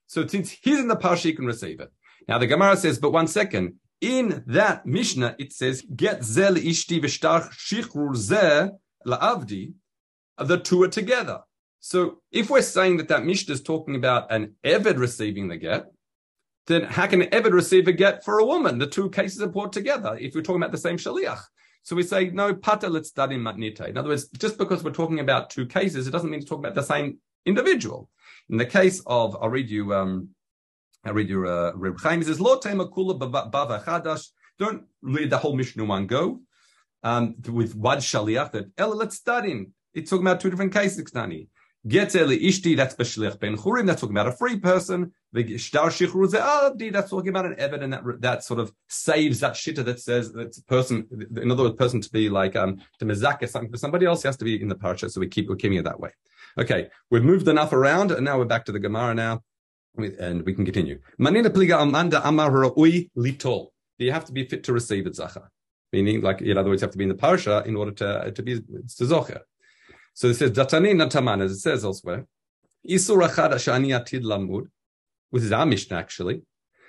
So 0.07 0.27
since 0.27 0.51
he's 0.51 0.79
in 0.79 0.87
the 0.87 0.95
parsha, 0.95 1.23
he 1.23 1.33
can 1.33 1.45
receive 1.45 1.79
it. 1.79 1.91
Now 2.27 2.37
the 2.37 2.47
Gemara 2.47 2.77
says, 2.77 2.99
but 2.99 3.11
one 3.11 3.27
second. 3.27 3.75
In 4.01 4.43
that 4.45 4.85
Mishnah, 4.85 5.35
it 5.39 5.53
says, 5.53 5.81
"Get 5.95 6.23
zel 6.23 6.55
ishti 6.55 7.01
v'shtach 7.01 7.49
shichrur 7.53 8.15
zeh 8.15 8.71
la'avdi." 9.07 9.73
The 10.37 10.57
two 10.57 10.83
are 10.83 10.89
together. 10.89 11.39
So 11.79 12.21
if 12.31 12.49
we're 12.49 12.61
saying 12.61 12.97
that 12.97 13.07
that 13.07 13.25
Mishnah 13.25 13.53
is 13.53 13.61
talking 13.61 13.95
about 13.95 14.31
an 14.31 14.55
Eved 14.65 14.97
receiving 14.97 15.47
the 15.47 15.55
get, 15.55 15.85
then 16.67 16.83
how 16.83 17.07
can 17.07 17.21
an 17.21 17.29
Eved 17.29 17.53
receive 17.53 17.87
a 17.87 17.93
get 17.93 18.25
for 18.25 18.39
a 18.39 18.45
woman? 18.45 18.79
The 18.79 18.87
two 18.87 19.09
cases 19.09 19.41
are 19.41 19.47
brought 19.47 19.71
together 19.71 20.17
if 20.19 20.35
we're 20.35 20.41
talking 20.41 20.61
about 20.61 20.71
the 20.71 20.77
same 20.77 20.97
Shaliach. 20.97 21.41
So 21.85 21.95
we 21.95 22.01
say, 22.01 22.31
no, 22.31 22.55
pata 22.55 22.89
let's 22.89 23.09
study 23.09 23.37
matnite. 23.37 23.87
In 23.87 23.95
other 23.95 24.09
words, 24.09 24.27
just 24.29 24.57
because 24.57 24.83
we're 24.83 24.89
talking 24.89 25.19
about 25.19 25.51
two 25.51 25.67
cases, 25.67 26.07
it 26.07 26.11
doesn't 26.11 26.31
mean 26.31 26.39
to 26.39 26.45
talk 26.45 26.57
about 26.57 26.73
the 26.73 26.81
same 26.81 27.19
individual. 27.45 28.09
In 28.49 28.57
the 28.57 28.65
case 28.65 29.03
of, 29.05 29.37
I'll 29.39 29.49
read 29.49 29.69
you 29.69 29.93
um, 29.93 30.29
I'll 31.05 31.13
read 31.13 31.29
you, 31.29 31.47
uh, 31.47 31.73
Reb 31.75 31.99
Chaim. 31.99 32.19
He 32.19 32.25
says, 32.25 32.41
"Lo 32.41 32.57
tema 32.57 32.87
kula 32.87 33.19
bava 33.19 33.83
chadash." 33.83 34.29
Don't 34.57 34.85
read 35.03 35.29
the 35.29 35.37
whole 35.37 35.55
Mishnah 35.55 35.85
one 35.85 36.07
go. 36.07 36.41
Um, 37.03 37.35
with 37.47 37.75
wad 37.75 37.99
shaliach 37.99 38.51
that 38.53 38.71
Ella, 38.79 38.95
let's 38.95 39.15
study. 39.15 39.67
It's 39.93 40.09
talking 40.09 40.25
about 40.25 40.39
two 40.39 40.49
different 40.49 40.73
cases, 40.73 41.13
Nani. 41.13 41.49
Get 41.87 42.15
eli 42.15 42.37
ishti, 42.37 42.75
that's 42.75 42.95
b'shliach 42.95 43.39
ben 43.39 43.57
churim. 43.57 43.85
That's 43.85 44.01
talking 44.01 44.15
about 44.15 44.27
a 44.27 44.31
free 44.31 44.59
person. 44.59 45.13
The 45.33 45.57
shtar 45.57 45.89
shichru 45.89 46.27
ze'avdi, 46.27 46.91
that's 46.91 47.09
talking 47.11 47.29
about 47.29 47.45
an 47.45 47.55
eved, 47.55 47.83
and 47.83 47.93
that 47.93 48.03
that 48.21 48.43
sort 48.43 48.59
of 48.59 48.71
saves 48.87 49.39
that 49.41 49.53
shitta 49.53 49.85
that 49.85 49.99
says 49.99 50.33
that 50.33 50.57
person, 50.67 51.07
in 51.37 51.51
other 51.51 51.63
words, 51.63 51.75
person 51.75 52.01
to 52.01 52.09
be 52.11 52.29
like 52.29 52.55
um 52.55 52.81
to 52.99 53.05
mezaka 53.05 53.47
something 53.47 53.71
for 53.71 53.77
somebody 53.77 54.05
else 54.05 54.23
has 54.23 54.37
to 54.37 54.45
be 54.45 54.59
in 54.59 54.67
the 54.67 54.75
parasha. 54.75 55.09
So 55.09 55.19
we 55.19 55.27
keep 55.27 55.47
we're 55.47 55.55
keeping 55.57 55.77
it 55.77 55.83
that 55.85 55.99
way. 55.99 56.11
Okay, 56.57 56.89
we've 57.11 57.23
moved 57.23 57.47
enough 57.47 57.73
around, 57.73 58.11
and 58.11 58.25
now 58.25 58.37
we're 58.37 58.45
back 58.45 58.65
to 58.65 58.71
the 58.71 58.79
Gemara 58.79 59.13
now 59.13 59.41
and 59.97 60.43
we 60.45 60.53
can 60.53 60.65
continue. 60.65 60.99
Manina 61.19 61.49
pliga 61.49 61.81
amanda 61.81 62.25
amar 62.27 62.49
litol. 62.51 63.67
You 63.97 64.11
have 64.11 64.25
to 64.25 64.33
be 64.33 64.45
fit 64.45 64.63
to 64.65 64.73
receive 64.73 65.07
it 65.07 65.13
zacha. 65.13 65.47
Meaning, 65.93 66.21
like, 66.21 66.41
in 66.41 66.57
other 66.57 66.69
words, 66.69 66.81
you 66.81 66.85
have 66.85 66.91
to 66.91 66.97
be 66.97 67.05
in 67.05 67.09
the 67.09 67.15
parsha 67.15 67.65
in 67.65 67.75
order 67.75 67.91
to, 67.91 68.31
to 68.31 68.43
be 68.43 68.59
to 68.59 69.03
zocher. 69.03 69.41
So 70.15 70.29
it 70.29 70.35
says, 70.35 70.51
Datani 70.51 70.95
nataman, 70.95 71.43
as 71.43 71.51
it 71.51 71.59
says 71.59 71.85
elsewhere, 71.85 72.25
Isur 72.89 73.27
achad 73.27 73.51
shani 73.53 73.89
atid 73.89 74.23
lamud, 74.23 74.67
which 75.29 75.43
is 75.43 75.51
our 75.51 75.65
Mishnah 75.65 75.97
actually. 75.97 76.41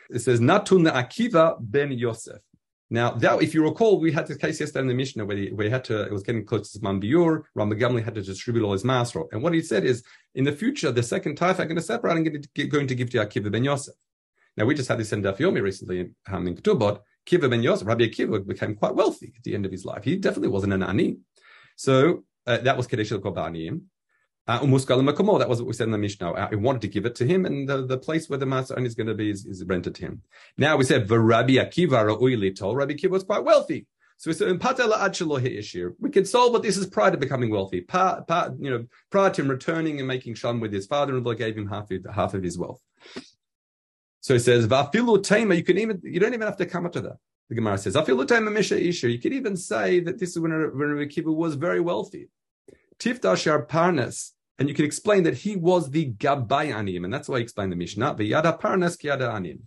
It 0.08 0.20
says, 0.20 0.40
Natun 0.40 0.90
Akiva 0.90 1.56
ben 1.60 1.90
Yosef. 1.90 2.40
Now, 2.88 3.10
that, 3.10 3.42
if 3.42 3.52
you 3.52 3.64
recall, 3.64 3.98
we 3.98 4.12
had 4.12 4.28
this 4.28 4.36
case 4.36 4.60
yesterday 4.60 4.82
in 4.82 4.86
the 4.86 4.94
Mishnah 4.94 5.24
where, 5.24 5.36
he, 5.36 5.48
where 5.48 5.64
he 5.64 5.70
had 5.70 5.82
to, 5.86 6.02
it 6.02 6.12
was 6.12 6.22
getting 6.22 6.44
close 6.44 6.70
to 6.70 6.78
Zman 6.78 7.02
Biur, 7.02 7.42
Rabban 7.58 7.80
Gamliel 7.80 8.04
had 8.04 8.14
to 8.14 8.22
distribute 8.22 8.64
all 8.64 8.72
his 8.72 8.84
master. 8.84 9.24
And 9.32 9.42
what 9.42 9.52
he 9.52 9.60
said 9.60 9.84
is, 9.84 10.04
in 10.36 10.44
the 10.44 10.52
future, 10.52 10.92
the 10.92 11.02
second 11.02 11.34
tithe 11.34 11.60
I'm 11.60 11.66
going 11.66 11.76
to 11.76 11.82
separate, 11.82 12.12
I'm 12.12 12.22
going 12.22 12.40
to, 12.40 12.66
going 12.68 12.86
to 12.86 12.94
give 12.94 13.10
to 13.10 13.18
Akiva 13.18 13.50
ben 13.50 13.64
Yosef. 13.64 13.96
Now, 14.56 14.66
we 14.66 14.74
just 14.76 14.88
had 14.88 14.98
this 14.98 15.12
in 15.12 15.22
Daf 15.22 15.38
Yomi 15.38 15.60
recently 15.60 16.10
um, 16.30 16.46
in 16.46 16.54
Ketubot. 16.54 17.00
Kiva 17.24 17.48
ben 17.48 17.64
Yosef, 17.64 17.88
Rabbi 17.88 18.04
Akiva 18.04 18.46
became 18.46 18.76
quite 18.76 18.94
wealthy 18.94 19.32
at 19.36 19.42
the 19.42 19.54
end 19.56 19.66
of 19.66 19.72
his 19.72 19.84
life. 19.84 20.04
He 20.04 20.14
definitely 20.14 20.48
wasn't 20.48 20.72
an 20.72 20.84
ani. 20.84 21.18
So, 21.74 22.22
uh, 22.46 22.58
that 22.58 22.76
was 22.76 22.86
Kedesh 22.86 23.12
al 23.12 23.20
uh, 24.48 24.60
that 25.38 25.48
was 25.48 25.58
what 25.60 25.66
we 25.66 25.72
said 25.72 25.84
in 25.88 25.90
the 25.90 25.98
Mishnah. 25.98 26.32
Uh, 26.32 26.48
wanted 26.52 26.82
to 26.82 26.88
give 26.88 27.04
it 27.04 27.16
to 27.16 27.26
him, 27.26 27.46
and 27.46 27.68
the, 27.68 27.84
the 27.84 27.98
place 27.98 28.30
where 28.30 28.38
the 28.38 28.46
master 28.46 28.78
is 28.78 28.94
going 28.94 29.08
to 29.08 29.14
be 29.14 29.30
is, 29.30 29.44
is, 29.44 29.64
rented 29.64 29.96
to 29.96 30.02
him. 30.02 30.22
Now 30.56 30.76
we 30.76 30.84
said, 30.84 31.10
Rabbi 31.10 31.54
Akiva 31.54 32.06
Rabbi 32.06 32.92
Akiva 32.92 33.10
was 33.10 33.24
quite 33.24 33.42
wealthy. 33.42 33.86
So 34.18 34.30
we 34.30 34.34
said, 34.34 34.48
in 34.48 34.58
issue, 35.58 35.94
we 36.00 36.10
can 36.10 36.24
solve 36.24 36.52
what 36.52 36.62
this 36.62 36.76
is 36.78 36.86
prior 36.86 37.10
to 37.10 37.18
becoming 37.18 37.50
wealthy. 37.50 37.82
Pa, 37.82 38.22
pa, 38.22 38.50
you 38.58 38.70
know, 38.70 38.86
prior 39.10 39.30
to 39.30 39.42
him 39.42 39.48
returning 39.48 39.98
and 39.98 40.08
making 40.08 40.34
shalom 40.34 40.60
with 40.60 40.72
his 40.72 40.86
father-in-law 40.86 41.34
gave 41.34 41.58
him 41.58 41.68
half 41.68 41.90
of, 41.90 42.06
half 42.14 42.32
of 42.32 42.42
his 42.42 42.56
wealth. 42.56 42.80
So 44.20 44.32
he 44.32 44.40
says, 44.40 44.66
Vafilu 44.66 45.22
tema, 45.22 45.54
you 45.54 45.62
can 45.62 45.76
even, 45.76 46.00
you 46.02 46.18
don't 46.18 46.32
even 46.32 46.46
have 46.46 46.56
to 46.56 46.66
come 46.66 46.86
up 46.86 46.92
to 46.92 47.02
that. 47.02 47.16
The 47.48 47.54
Gemara 47.54 47.78
says. 47.78 47.94
You 47.94 49.18
could 49.18 49.32
even 49.32 49.56
say 49.56 50.00
that 50.00 50.18
this 50.18 50.30
is 50.30 50.38
when, 50.38 50.50
when 50.50 50.88
Rabbi 50.90 51.10
Akiva 51.10 51.34
was 51.34 51.54
very 51.54 51.80
wealthy. 51.80 52.28
Tifta 52.98 53.66
parnas, 53.68 54.32
and 54.58 54.68
you 54.68 54.74
can 54.74 54.84
explain 54.84 55.22
that 55.24 55.34
he 55.34 55.54
was 55.56 55.90
the 55.90 56.12
Gabay 56.12 56.74
Anim, 56.74 57.04
and 57.04 57.12
that's 57.12 57.28
why 57.28 57.38
he 57.38 57.42
explained 57.42 57.72
the 57.72 57.76
Mishnah, 57.76 58.14
the 58.16 58.24
Yada 58.24 58.58
Parnas 58.60 59.02
Yada 59.02 59.30
Anim. 59.30 59.62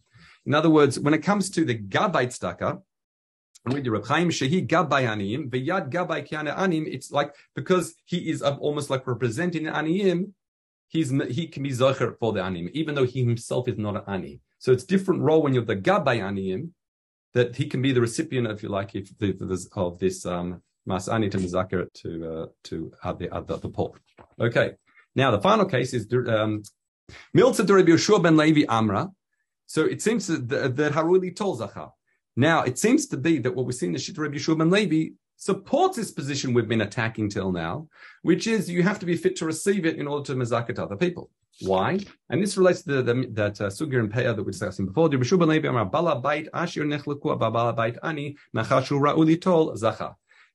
In 0.45 0.53
other 0.53 0.69
words, 0.69 0.99
when 0.99 1.13
it 1.13 1.19
comes 1.19 1.49
to 1.51 1.63
the 1.63 1.77
Gabait 1.77 2.33
Staka, 2.37 2.81
read 3.65 3.83
the 3.83 3.91
Reb 3.91 4.05
Chaim 4.07 4.29
Shehi 4.29 4.67
Gabay 4.67 5.05
Aniyim, 5.05 5.49
Kiana 5.49 6.57
Anim, 6.57 6.85
it's 6.87 7.11
like, 7.11 7.35
because 7.55 7.93
he 8.05 8.29
is 8.29 8.41
almost 8.41 8.89
like 8.89 9.05
representing 9.05 9.65
Aniyim, 9.65 10.31
he's, 10.87 11.11
he 11.29 11.47
can 11.47 11.63
be 11.63 11.69
Zocher 11.69 12.17
for 12.19 12.33
the 12.33 12.41
Anim, 12.41 12.69
even 12.73 12.95
though 12.95 13.05
he 13.05 13.23
himself 13.23 13.67
is 13.67 13.77
not 13.77 13.95
an 13.95 14.03
Ani. 14.07 14.41
So 14.57 14.71
it's 14.71 14.83
different 14.83 15.21
role 15.21 15.43
when 15.43 15.53
you're 15.53 15.63
the 15.63 15.75
Gabay 15.75 16.19
Aniyim, 16.19 16.71
that 17.33 17.55
he 17.55 17.67
can 17.67 17.81
be 17.81 17.91
the 17.91 18.01
recipient, 18.01 18.47
if 18.47 18.63
you 18.63 18.69
like, 18.69 18.95
if 18.95 19.11
of 19.75 19.99
this 19.99 20.25
um, 20.25 20.61
Masani 20.87 21.29
to 21.31 21.37
Mizakir 21.37 21.91
to 21.93 22.31
uh, 22.31 22.45
to 22.63 22.91
uh, 23.03 23.13
the, 23.13 23.29
uh, 23.29 23.41
the 23.41 23.57
the. 23.57 23.91
Okay. 24.39 24.73
Now 25.15 25.31
the 25.31 25.41
final 25.41 25.65
case 25.65 25.93
is 25.93 26.07
um, 26.13 26.63
Milta 27.35 27.67
Rabbi 27.69 27.91
Yeshua 27.91 28.21
ben 28.21 28.37
Levi 28.37 28.65
Amra. 28.67 29.09
So 29.65 29.85
it 29.85 30.01
seems 30.01 30.27
that, 30.27 30.75
Haruli 30.93 31.35
told 31.35 31.59
Zachar. 31.59 31.91
Now 32.35 32.63
it 32.63 32.79
seems 32.79 33.07
to 33.07 33.17
be 33.17 33.37
that 33.39 33.55
what 33.55 33.65
we 33.65 33.73
see 33.73 33.87
in 33.87 33.93
the 33.93 33.99
Shita 33.99 34.17
Rabbi 34.17 34.37
Yeshua 34.37 34.57
ben 34.57 34.69
Levi 34.69 35.13
supports 35.37 35.95
this 35.95 36.11
position 36.11 36.53
we've 36.53 36.67
been 36.67 36.81
attacking 36.81 37.29
till 37.29 37.51
now, 37.51 37.87
which 38.23 38.47
is 38.47 38.69
you 38.69 38.83
have 38.83 38.99
to 38.99 39.05
be 39.05 39.15
fit 39.15 39.35
to 39.37 39.45
receive 39.45 39.85
it 39.85 39.97
in 39.97 40.07
order 40.07 40.25
to 40.25 40.35
mizakit 40.35 40.79
other 40.79 40.97
people. 40.97 41.29
Why? 41.61 41.99
And 42.29 42.41
this 42.41 42.57
relates 42.57 42.83
to 42.83 43.01
the, 43.01 43.13
the 43.13 43.27
that 43.31 43.61
uh, 43.61 43.69
sugir 43.69 43.99
and 43.99 44.11
peah 44.11 44.35
that 44.35 44.43
we 44.43 44.51
discussed 44.51 44.83
before. 44.85 45.09
Rabbi. 45.09 46.41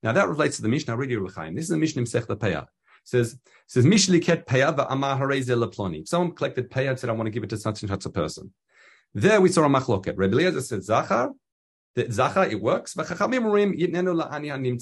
Now 0.02 0.12
that 0.12 0.28
relates 0.28 0.56
to 0.56 0.62
the 0.62 0.68
Mishnah. 0.68 0.96
Really, 0.96 1.16
This 1.54 1.64
is 1.64 1.68
the 1.68 1.76
Mishnah 1.76 2.00
in 2.00 2.06
Sech 2.06 2.26
Peah 2.26 2.66
says 3.04 3.38
says 3.66 3.84
Mishliket 3.84 4.44
Peya 4.46 4.74
v'Amar 4.74 5.18
Hareze 5.18 5.54
Leploni. 5.54 6.06
Someone 6.08 6.32
collected 6.32 6.70
Peya 6.70 6.90
and 6.90 6.98
said, 6.98 7.10
"I 7.10 7.12
want 7.12 7.26
to 7.26 7.30
give 7.30 7.44
it 7.44 7.50
to 7.50 7.56
such 7.56 7.82
and 7.82 7.90
such 7.90 8.06
a 8.06 8.10
person." 8.10 8.52
There 9.14 9.40
we 9.40 9.48
saw 9.48 9.64
a 9.64 9.68
machloket. 9.68 10.14
Rebbe 10.16 10.34
Eliezer 10.34 10.60
said 10.60 10.82
Zachar. 10.82 11.32
That 11.94 12.12
Zachar 12.12 12.46
it 12.46 12.60
works. 12.60 12.94
V'Chachamim 12.94 13.42
Urim 13.42 13.72
Yitnenu 13.74 14.20
La'ani 14.20 14.48
Hanim 14.48 14.78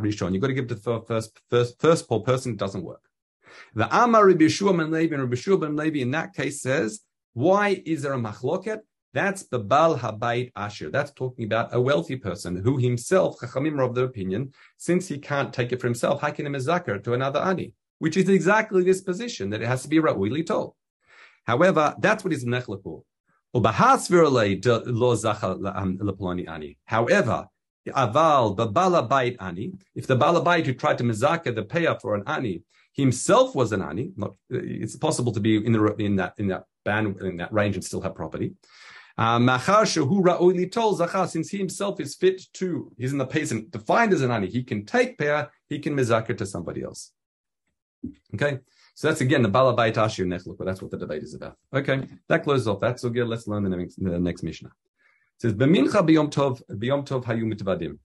Rishon. 0.00 0.32
You 0.32 0.40
got 0.40 0.46
to 0.46 0.54
give 0.54 0.66
it 0.66 0.68
to 0.68 0.74
the 0.76 1.02
first 1.06 1.40
first 1.50 1.80
first 1.80 2.08
poor 2.08 2.20
person. 2.20 2.52
It 2.52 2.58
doesn't 2.58 2.84
work. 2.84 3.02
The 3.74 3.88
Amar 3.96 4.26
Rabbi 4.26 4.44
Yeshua 4.44 4.76
ben 4.76 4.90
Levi 4.90 5.14
and 5.14 5.22
Rabbi 5.22 5.36
Yeshua 5.36 5.60
ben 5.60 5.76
Levi 5.76 6.00
in 6.00 6.10
that 6.12 6.34
case 6.34 6.60
says, 6.62 7.00
why 7.34 7.82
is 7.84 8.02
there 8.02 8.14
a 8.14 8.18
machloket? 8.18 8.80
That's 9.12 9.44
the 9.44 9.58
Bal 9.58 9.98
Habayit 9.98 10.52
Asher. 10.56 10.90
That's 10.90 11.10
talking 11.12 11.46
about 11.46 11.74
a 11.74 11.80
wealthy 11.80 12.16
person 12.16 12.56
who 12.56 12.76
himself, 12.76 13.38
Chachamim 13.40 13.78
are 13.78 13.82
of 13.82 13.94
the 13.94 14.04
opinion, 14.04 14.52
since 14.76 15.08
he 15.08 15.18
can't 15.18 15.52
take 15.52 15.72
it 15.72 15.80
for 15.80 15.86
himself, 15.86 16.20
how 16.20 16.30
can 16.30 16.52
he 16.52 16.60
to 16.60 17.14
another 17.14 17.40
ani? 17.40 17.72
Which 17.98 18.16
is 18.16 18.28
exactly 18.28 18.84
this 18.84 19.00
position 19.00 19.50
that 19.50 19.62
it 19.62 19.68
has 19.68 19.82
to 19.82 19.88
be 19.88 19.98
ra'uili 20.00 20.44
told. 20.46 20.74
However, 21.44 21.94
that's 21.98 22.24
what 22.24 22.32
is 22.34 22.44
nechlaku. 22.44 23.02
Um, 23.54 23.64
However, 26.84 27.48
the 27.86 27.92
aval 27.92 28.56
babala 28.56 29.08
bait 29.08 29.36
ani. 29.40 29.72
If 29.94 30.06
the 30.06 30.16
balabait 30.16 30.66
who 30.66 30.74
tried 30.74 30.98
to 30.98 31.04
mezakar 31.04 31.54
the 31.54 31.62
payer 31.62 31.96
for 32.02 32.16
an 32.16 32.24
ani 32.26 32.62
himself 32.96 33.54
was 33.54 33.72
an 33.72 33.82
ani, 33.82 34.12
it's 34.50 34.96
possible 34.96 35.32
to 35.32 35.40
be 35.40 35.64
in 35.64 35.72
the 35.72 35.94
in 35.96 36.16
that 36.16 36.34
in 36.38 36.48
that 36.48 36.64
band 36.84 37.20
in 37.20 37.36
that 37.36 37.52
range 37.52 37.76
and 37.76 37.84
still 37.84 38.00
have 38.00 38.14
property. 38.14 38.54
Uh, 39.18 39.38
since 41.26 41.48
he 41.48 41.58
himself 41.58 42.00
is 42.00 42.16
fit 42.16 42.42
to, 42.52 42.92
he's 42.98 43.12
in 43.12 43.18
the 43.18 43.26
peasant, 43.26 43.70
defined 43.70 44.12
as 44.12 44.20
an 44.20 44.30
ani, 44.30 44.46
he 44.46 44.62
can 44.62 44.84
take 44.84 45.16
pair, 45.16 45.50
he 45.68 45.78
can 45.78 45.94
mizakir 45.96 46.36
to 46.36 46.44
somebody 46.44 46.82
else. 46.82 47.12
Okay, 48.34 48.58
so 48.94 49.08
that's 49.08 49.22
again 49.22 49.42
the 49.42 49.48
balabait 49.48 49.96
ashir 49.96 50.26
nechluk, 50.26 50.56
that's 50.64 50.82
what 50.82 50.90
the 50.90 50.98
debate 50.98 51.22
is 51.22 51.34
about. 51.34 51.56
Okay, 51.74 52.06
that 52.28 52.44
closes 52.44 52.68
off 52.68 52.80
that. 52.80 53.00
Good, 53.00 53.26
let's 53.26 53.46
learn 53.46 53.62
the 53.62 53.70
next, 53.70 53.96
the 54.02 54.18
next 54.18 54.42
Mishnah. 54.42 54.68
It 54.68 55.42
says, 55.42 55.54
B'mincha 55.54 56.06
b'yom 56.06 56.30
tov, 56.30 56.60
b'yom 56.70 57.06
tov 57.06 57.24
hayu 57.24 57.44
mitvadim. 57.44 57.98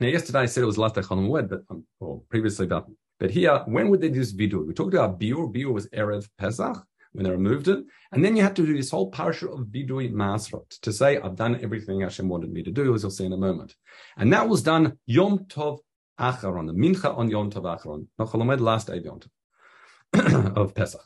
Now, 0.00 0.08
yesterday 0.08 0.40
I 0.40 0.46
said 0.46 0.62
it 0.62 0.66
was 0.66 0.78
last 0.78 0.96
Echon 0.96 1.28
Wed, 1.28 1.48
but, 1.48 1.62
um, 1.70 1.84
or 2.00 2.22
previously 2.28 2.66
about, 2.66 2.90
but 3.18 3.30
here, 3.30 3.62
when 3.66 3.88
would 3.88 4.00
they 4.00 4.08
do 4.08 4.20
this 4.20 4.34
vidur? 4.34 4.66
We 4.66 4.74
talked 4.74 4.94
about 4.94 5.18
biur, 5.18 5.52
biur 5.54 5.72
was 5.72 5.88
Erev 5.88 6.28
Pesach, 6.38 6.84
when 7.16 7.24
they 7.24 7.30
removed 7.30 7.66
it. 7.68 7.84
And 8.12 8.24
then 8.24 8.36
you 8.36 8.42
had 8.42 8.54
to 8.56 8.66
do 8.66 8.76
this 8.76 8.90
whole 8.90 9.10
parsha 9.10 9.52
of 9.52 9.66
Bidui 9.68 10.12
Masrot 10.12 10.78
to 10.82 10.92
say, 10.92 11.18
I've 11.18 11.34
done 11.34 11.58
everything 11.62 12.00
Hashem 12.00 12.28
wanted 12.28 12.52
me 12.52 12.62
to 12.62 12.70
do, 12.70 12.94
as 12.94 13.02
you'll 13.02 13.10
see 13.10 13.24
in 13.24 13.32
a 13.32 13.38
moment. 13.38 13.74
And 14.16 14.32
that 14.32 14.48
was 14.48 14.62
done 14.62 14.98
Yom 15.06 15.40
Tov 15.46 15.78
Acharon, 16.20 16.66
the 16.66 16.74
Mincha 16.74 17.16
on 17.16 17.30
Yom 17.30 17.50
Tov 17.50 17.62
Acharon, 17.62 18.06
Nocholomed, 18.20 18.60
last 18.60 18.88
day 18.88 18.98
of 18.98 19.04
Yom 19.04 19.20
Tov, 19.20 20.56
of 20.56 20.74
Pesach. 20.74 21.00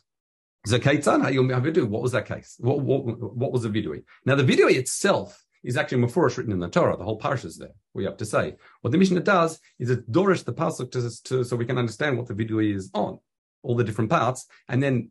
Zakaitzan 0.66 1.24
Hayom 1.24 1.88
what 1.88 2.02
was 2.02 2.12
that 2.12 2.26
case? 2.26 2.56
What, 2.58 2.80
what, 2.80 3.36
what 3.36 3.52
was 3.52 3.62
the 3.62 3.70
Vidui? 3.70 4.02
Now, 4.26 4.34
the 4.34 4.42
Vidui 4.42 4.74
itself 4.74 5.42
is 5.62 5.76
actually 5.76 6.02
Mefurish 6.02 6.36
written 6.36 6.52
in 6.52 6.58
the 6.58 6.68
Torah. 6.68 6.96
The 6.96 7.04
whole 7.04 7.20
parsha 7.20 7.46
is 7.46 7.58
there. 7.58 7.74
We 7.94 8.04
have 8.04 8.16
to 8.18 8.26
say. 8.26 8.56
What 8.80 8.92
the 8.92 8.98
Mishnah 8.98 9.20
does 9.20 9.60
is 9.78 9.90
it 9.90 10.10
dorish 10.10 10.44
the 10.44 10.52
pasuk 10.52 10.90
to, 10.92 11.22
to, 11.24 11.44
so 11.44 11.56
we 11.56 11.66
can 11.66 11.78
understand 11.78 12.16
what 12.16 12.26
the 12.26 12.34
Vidui 12.34 12.74
is 12.74 12.90
on 12.94 13.18
all 13.62 13.74
the 13.74 13.84
different 13.84 14.10
parts, 14.10 14.46
and 14.68 14.82
then 14.82 15.10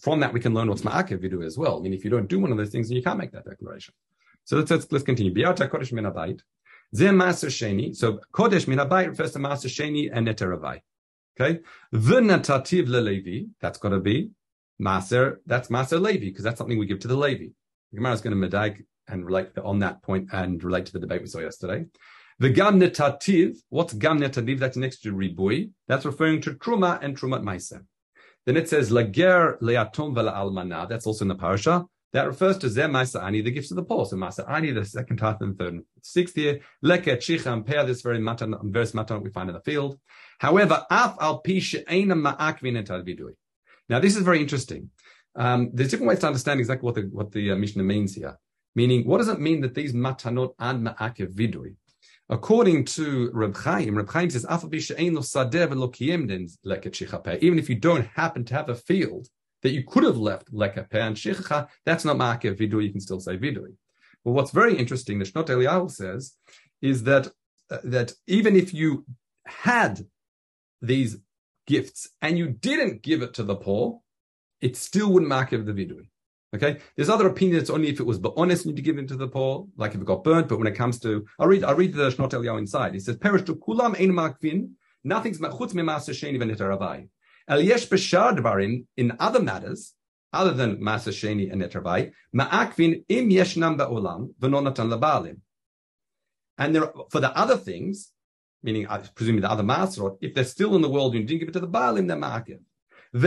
from 0.00 0.20
that 0.20 0.32
we 0.32 0.40
can 0.40 0.54
learn 0.54 0.68
what's 0.68 0.82
ma'akev 0.82 1.22
vidu 1.22 1.44
as 1.44 1.58
well. 1.58 1.78
I 1.78 1.82
mean, 1.82 1.92
if 1.92 2.04
you 2.04 2.10
don't 2.10 2.28
do 2.28 2.40
one 2.40 2.50
of 2.50 2.56
those 2.56 2.70
things, 2.70 2.88
then 2.88 2.96
you 2.96 3.02
can't 3.02 3.18
make 3.18 3.32
that 3.32 3.44
declaration. 3.44 3.94
So 4.44 4.56
let's 4.56 4.70
let's, 4.70 4.90
let's 4.90 5.04
continue. 5.04 5.32
Biata 5.32 5.68
kodesh 5.68 5.92
min 5.92 6.04
abayit. 6.04 6.40
Ze 6.94 7.06
maser 7.06 7.48
sheni. 7.48 7.94
So 7.94 8.20
kodesh 8.32 8.66
min 8.66 8.78
abayit 8.78 9.08
refers 9.08 9.32
to 9.32 9.38
maser 9.38 9.68
sheni 9.68 10.10
and 10.12 10.26
neteravai. 10.26 10.80
Okay. 11.38 11.60
the 11.90 11.98
V'natativ 11.98 12.88
lelevi. 12.88 13.48
That's 13.60 13.78
got 13.78 13.90
to 13.90 14.00
be 14.00 14.30
maser. 14.80 15.36
That's 15.46 15.68
maser 15.68 16.00
levi 16.00 16.26
because 16.26 16.44
that's 16.44 16.58
something 16.58 16.78
we 16.78 16.86
give 16.86 17.00
to 17.00 17.08
the 17.08 17.16
levi. 17.16 17.48
The 17.92 17.96
Gemara 17.96 18.12
is 18.14 18.20
going 18.20 18.40
to 18.40 18.48
medag 18.48 18.84
and 19.08 19.26
relate 19.26 19.56
on 19.62 19.78
that 19.80 20.02
point 20.02 20.28
and 20.32 20.62
relate 20.62 20.86
to 20.86 20.92
the 20.92 21.00
debate 21.00 21.22
we 21.22 21.26
saw 21.26 21.40
yesterday. 21.40 21.86
The 22.38 22.50
gam 22.50 22.80
netativ, 22.80 23.56
what's 23.68 23.92
gam 23.92 24.20
netativ? 24.20 24.58
That's 24.58 24.76
next 24.76 25.00
to 25.02 25.12
ribui. 25.12 25.70
That's 25.88 26.04
referring 26.04 26.40
to 26.42 26.54
truma 26.54 26.98
and 27.02 27.18
trumat 27.18 27.42
maisa. 27.42 27.84
Then 28.46 28.56
it 28.56 28.68
says 28.68 28.90
lager 28.90 29.58
leatum 29.62 30.14
vela 30.14 30.32
almana. 30.32 30.88
That's 30.88 31.06
also 31.06 31.24
in 31.24 31.28
the 31.28 31.34
parasha. 31.34 31.84
That 32.12 32.26
refers 32.26 32.58
to 32.58 32.66
zeh 32.66 32.90
maisa 32.90 33.22
ani, 33.22 33.40
the 33.40 33.50
gifts 33.50 33.70
of 33.70 33.76
the 33.76 33.84
poor. 33.84 34.04
So 34.06 34.16
maisa 34.16 34.50
ani, 34.50 34.72
the 34.72 34.84
second, 34.84 35.20
half, 35.20 35.40
and 35.40 35.58
third, 35.58 35.74
and 35.74 35.84
sixth 36.02 36.36
year. 36.36 36.60
Leke 36.84 37.20
chicha 37.20 37.52
and 37.52 37.64
pear. 37.64 37.84
This 37.84 38.02
very 38.02 38.18
matan, 38.18 38.54
verse 38.64 38.92
matan 38.92 39.22
we 39.22 39.30
find 39.30 39.48
in 39.48 39.54
the 39.54 39.62
field. 39.62 39.98
However, 40.38 40.84
af 40.90 41.16
al 41.20 41.42
eina 41.42 42.14
ma'akvin 42.14 42.84
vidui. 43.06 43.34
Now 43.88 44.00
this 44.00 44.16
is 44.16 44.22
very 44.22 44.40
interesting. 44.40 44.90
Um, 45.34 45.70
there's 45.72 45.90
different 45.90 46.08
ways 46.08 46.18
to 46.20 46.26
understand 46.26 46.60
exactly 46.60 46.84
what 46.84 46.94
the 46.94 47.02
what 47.02 47.30
the 47.30 47.52
uh, 47.52 47.56
Mishnah 47.56 47.82
means 47.82 48.14
here. 48.14 48.36
Meaning, 48.74 49.06
what 49.06 49.18
does 49.18 49.28
it 49.28 49.40
mean 49.40 49.60
that 49.60 49.74
these 49.74 49.92
matanot 49.92 50.54
and 50.58 50.86
ma'akev 50.86 51.34
vidui? 51.34 51.76
According 52.28 52.86
to 52.86 53.30
Reb 53.34 53.54
Chaim, 53.56 53.96
Reb 53.96 54.08
Chaim 54.08 54.30
says, 54.30 54.46
even 57.42 57.58
if 57.58 57.68
you 57.68 57.74
don't 57.74 58.06
happen 58.06 58.44
to 58.44 58.54
have 58.54 58.68
a 58.70 58.74
field 58.74 59.28
that 59.62 59.72
you 59.72 59.84
could 59.84 60.04
have 60.04 60.16
left 60.16 60.52
lekape 60.52 60.94
and 60.94 61.16
shichacha, 61.16 61.68
that's 61.84 62.04
not 62.04 62.16
ma'akev 62.16 62.58
vidu, 62.58 62.82
you 62.82 62.90
can 62.90 63.00
still 63.00 63.20
say 63.20 63.36
vidui. 63.36 63.74
Well, 64.24 64.34
what's 64.34 64.50
very 64.50 64.76
interesting, 64.76 65.18
the 65.18 65.24
Shnot 65.24 65.48
Eliyahu 65.48 65.90
says, 65.90 66.34
is 66.80 67.02
that, 67.04 67.28
uh, 67.70 67.78
that 67.84 68.12
even 68.26 68.56
if 68.56 68.72
you 68.72 69.04
had 69.46 70.06
these 70.80 71.18
gifts 71.66 72.08
and 72.22 72.38
you 72.38 72.48
didn't 72.48 73.02
give 73.02 73.20
it 73.22 73.34
to 73.34 73.42
the 73.42 73.56
poor, 73.56 74.00
it 74.60 74.76
still 74.76 75.12
wouldn't 75.12 75.30
ma'akev 75.30 75.66
the 75.66 75.72
vidui. 75.72 76.08
Okay, 76.54 76.78
there's 76.96 77.08
other 77.08 77.26
opinions 77.26 77.70
only 77.70 77.88
if 77.88 77.98
it 77.98 78.04
was 78.04 78.18
but 78.18 78.34
honest 78.36 78.66
need 78.66 78.76
to 78.76 78.82
give 78.82 78.98
it 78.98 79.08
to 79.08 79.16
the 79.16 79.26
poor, 79.26 79.66
like 79.76 79.94
if 79.94 80.00
it 80.00 80.04
got 80.04 80.22
burnt. 80.22 80.48
But 80.48 80.58
when 80.58 80.66
it 80.66 80.74
comes 80.74 81.00
to, 81.00 81.24
I'll 81.38 81.48
read, 81.48 81.64
I'll 81.64 81.74
read 81.74 81.94
the 81.94 82.10
Shnot 82.10 82.30
Eliyahu 82.30 82.58
inside. 82.58 82.92
He 82.92 83.00
says, 83.00 83.16
"Perish 83.16 83.44
to 83.44 83.54
kulam 83.56 83.98
ein 83.98 84.12
makvin, 84.12 84.72
nothing's 85.02 85.38
chutz 85.38 85.72
memaser 85.72 86.12
sheni 86.12 86.38
v'netaravai. 86.38 87.08
El 87.48 87.62
yesh 87.62 87.88
b'shar 87.88 88.36
dvarim 88.36 88.84
in 88.98 89.16
other 89.18 89.40
matters 89.40 89.94
other 90.32 90.52
than 90.52 90.76
maser 90.76 91.12
sheni 91.12 91.50
and 91.50 91.62
netravai 91.62 92.12
ma'akvin 92.34 93.04
im 93.08 93.30
yeshnam 93.30 93.78
ba'olam 93.78 94.34
v'nonatan 94.38 94.92
labalim. 94.92 95.38
And 96.58 96.74
there, 96.74 96.92
for 97.10 97.20
the 97.20 97.36
other 97.36 97.56
things, 97.56 98.12
meaning 98.62 98.86
uh, 98.86 98.94
I 98.94 98.98
presume 98.98 99.40
the 99.40 99.50
other 99.50 99.62
maserot, 99.62 100.18
if 100.20 100.34
they're 100.34 100.44
still 100.44 100.76
in 100.76 100.82
the 100.82 100.88
world 100.88 101.14
and 101.14 101.22
you 101.22 101.26
didn't 101.26 101.40
give 101.40 101.48
it 101.48 101.52
to 101.52 101.60
the 101.60 101.68
Baalim, 101.68 102.08
they're 102.08 102.16
ma'akiv. 102.16 102.60
So 103.14 103.26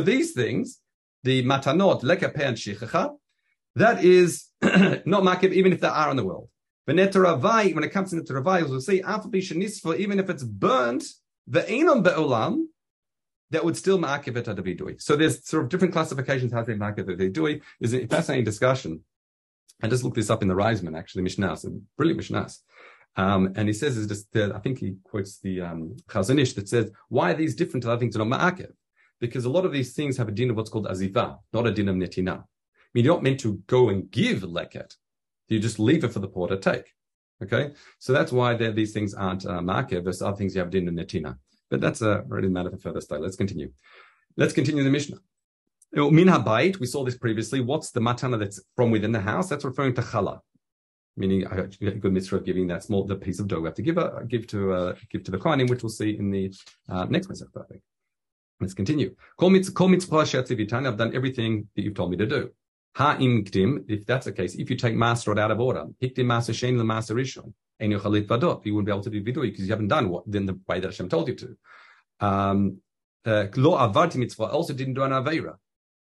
these 0.00 0.32
things, 0.32 0.80
the 1.22 1.44
matanot, 1.44 2.02
lekape 2.02 2.40
and 2.40 2.56
shichacha, 2.56 3.14
that 3.76 4.04
is 4.04 4.46
not 4.62 5.22
makib 5.22 5.52
even 5.52 5.72
if 5.72 5.80
they 5.80 5.88
are 5.88 6.10
in 6.10 6.16
the 6.16 6.24
world. 6.24 6.48
When 6.86 6.98
it 6.98 7.12
comes 7.12 7.30
to 7.32 8.16
Neteravai, 8.16 8.68
we'll 8.68 8.80
say, 8.80 9.02
even 9.98 10.18
if 10.18 10.28
it's 10.28 10.42
burnt, 10.42 11.04
the 11.46 11.62
enam 11.62 12.02
be'olam, 12.02 12.64
that 13.50 13.64
would 13.64 13.76
still 13.76 13.98
ma'akiv 13.98 14.36
it 14.36 14.48
at 14.48 15.00
So 15.00 15.16
there's 15.16 15.46
sort 15.46 15.62
of 15.62 15.68
different 15.70 15.92
classifications 15.94 16.52
how 16.52 16.62
they 16.62 16.74
ma'akiv 16.74 17.08
it 17.08 17.20
at 17.20 17.62
There's 17.80 17.94
a 17.94 18.06
fascinating 18.06 18.44
discussion. 18.44 19.04
I 19.82 19.88
just 19.88 20.02
looked 20.04 20.16
this 20.16 20.30
up 20.30 20.42
in 20.42 20.48
the 20.48 20.54
Reisman, 20.54 20.96
actually, 20.98 21.22
Mishnah, 21.22 21.52
a 21.52 21.70
brilliant 21.96 22.18
Mishnah. 22.18 22.48
Um, 23.16 23.52
and 23.56 23.68
he 23.68 23.74
says, 23.74 23.96
is 23.96 24.08
just, 24.08 24.34
I 24.36 24.58
think 24.58 24.78
he 24.78 24.96
quotes 25.04 25.38
the 25.38 25.60
um, 25.60 25.96
Chazon 26.08 26.40
Ish 26.40 26.54
that 26.54 26.68
says, 26.68 26.90
why 27.08 27.30
are 27.30 27.36
these 27.36 27.54
different 27.54 27.84
to 27.84 27.90
other 27.90 28.00
things 28.00 28.14
that 28.14 28.22
are 28.22 28.26
not 28.26 28.40
ma'akev? 28.40 28.72
because 29.20 29.44
a 29.44 29.50
lot 29.50 29.64
of 29.64 29.72
these 29.72 29.94
things 29.94 30.16
have 30.16 30.28
a 30.28 30.32
din 30.32 30.50
of 30.50 30.56
what's 30.56 30.70
called 30.70 30.86
azifa, 30.86 31.38
not 31.52 31.66
a 31.66 31.72
din 31.72 31.88
of 31.88 31.96
netina. 31.96 32.38
I 32.38 32.44
mean, 32.92 33.04
you're 33.04 33.14
not 33.14 33.22
meant 33.22 33.40
to 33.40 33.62
go 33.66 33.88
and 33.88 34.10
give 34.10 34.40
leket. 34.42 34.94
You 35.48 35.58
just 35.58 35.78
leave 35.78 36.04
it 36.04 36.12
for 36.12 36.20
the 36.20 36.28
poor 36.28 36.48
to 36.48 36.56
take. 36.56 36.92
Okay, 37.42 37.72
so 37.98 38.12
that's 38.12 38.32
why 38.32 38.54
these 38.54 38.92
things 38.92 39.12
aren't 39.12 39.44
uh, 39.44 39.60
market 39.60 40.04
versus 40.04 40.22
other 40.22 40.36
things 40.36 40.54
you 40.54 40.60
have 40.60 40.70
din 40.70 40.88
of 40.88 40.94
netina. 40.94 41.36
But 41.70 41.80
that's 41.80 42.00
a 42.00 42.22
really 42.28 42.48
matter 42.48 42.70
for 42.70 42.78
further 42.78 43.00
study. 43.00 43.22
Let's 43.22 43.36
continue. 43.36 43.72
Let's 44.36 44.52
continue 44.52 44.84
the 44.84 44.90
Mishnah. 44.90 45.18
Min 45.92 46.28
habayit, 46.28 46.78
we 46.78 46.86
saw 46.86 47.04
this 47.04 47.16
previously. 47.16 47.60
What's 47.60 47.90
the 47.90 48.00
matana 48.00 48.38
that's 48.38 48.60
from 48.76 48.90
within 48.90 49.12
the 49.12 49.20
house? 49.20 49.48
That's 49.48 49.64
referring 49.64 49.94
to 49.94 50.02
challah, 50.02 50.40
meaning 51.16 51.44
a 51.46 51.66
good 51.66 52.12
mitzvah 52.12 52.36
of 52.36 52.44
giving 52.44 52.66
that 52.68 52.82
small 52.82 53.04
the 53.04 53.16
piece 53.16 53.38
of 53.40 53.46
dough 53.46 53.60
we 53.60 53.66
have 53.66 53.74
to 53.74 53.82
give 53.82 53.98
a, 53.98 54.24
give 54.26 54.46
to 54.48 54.72
uh, 54.72 54.94
give 55.10 55.22
to 55.24 55.30
the 55.30 55.38
kohanim, 55.38 55.70
which 55.70 55.82
we'll 55.82 55.90
see 55.90 56.16
in 56.18 56.30
the 56.30 56.52
uh, 56.88 57.04
next 57.04 57.28
mitzvah. 57.28 57.46
I 57.56 57.64
think. 57.70 57.82
Let's 58.60 58.74
continue. 58.74 59.14
Kol 59.36 59.50
mitzvah 59.50 60.16
I've 60.16 60.96
done 60.96 61.14
everything 61.14 61.68
that 61.74 61.82
you've 61.82 61.94
told 61.94 62.10
me 62.10 62.16
to 62.18 62.26
do. 62.26 62.50
Kdim, 62.96 63.84
if 63.88 64.06
that's 64.06 64.26
the 64.26 64.32
case, 64.32 64.54
if 64.54 64.70
you 64.70 64.76
take 64.76 64.94
master 64.94 65.36
out 65.38 65.50
of 65.50 65.60
order, 65.60 65.86
hikdim 66.00 66.26
master 66.26 66.52
shein 66.52 66.78
the 66.78 66.84
master 66.84 67.14
rishon, 67.14 67.52
and 67.80 67.90
you 67.90 67.98
chalit 67.98 68.26
vadot, 68.26 68.64
you 68.64 68.74
wouldn't 68.74 68.86
be 68.86 68.92
able 68.92 69.02
to 69.02 69.10
do 69.10 69.22
vidui 69.22 69.50
because 69.50 69.66
you 69.66 69.72
haven't 69.72 69.88
done 69.88 70.08
what 70.08 70.24
in 70.32 70.46
the 70.46 70.58
way 70.68 70.78
that 70.78 70.88
Hashem 70.88 71.08
told 71.08 71.28
you 71.28 71.34
to. 71.34 71.56
Um, 72.20 72.78
uh, 73.24 73.46
lo 73.56 73.76
avarti 73.76 74.16
mitzvah 74.16 74.44
also 74.44 74.72
didn't 74.72 74.94
do 74.94 75.02
an 75.02 75.10
aveira. 75.10 75.56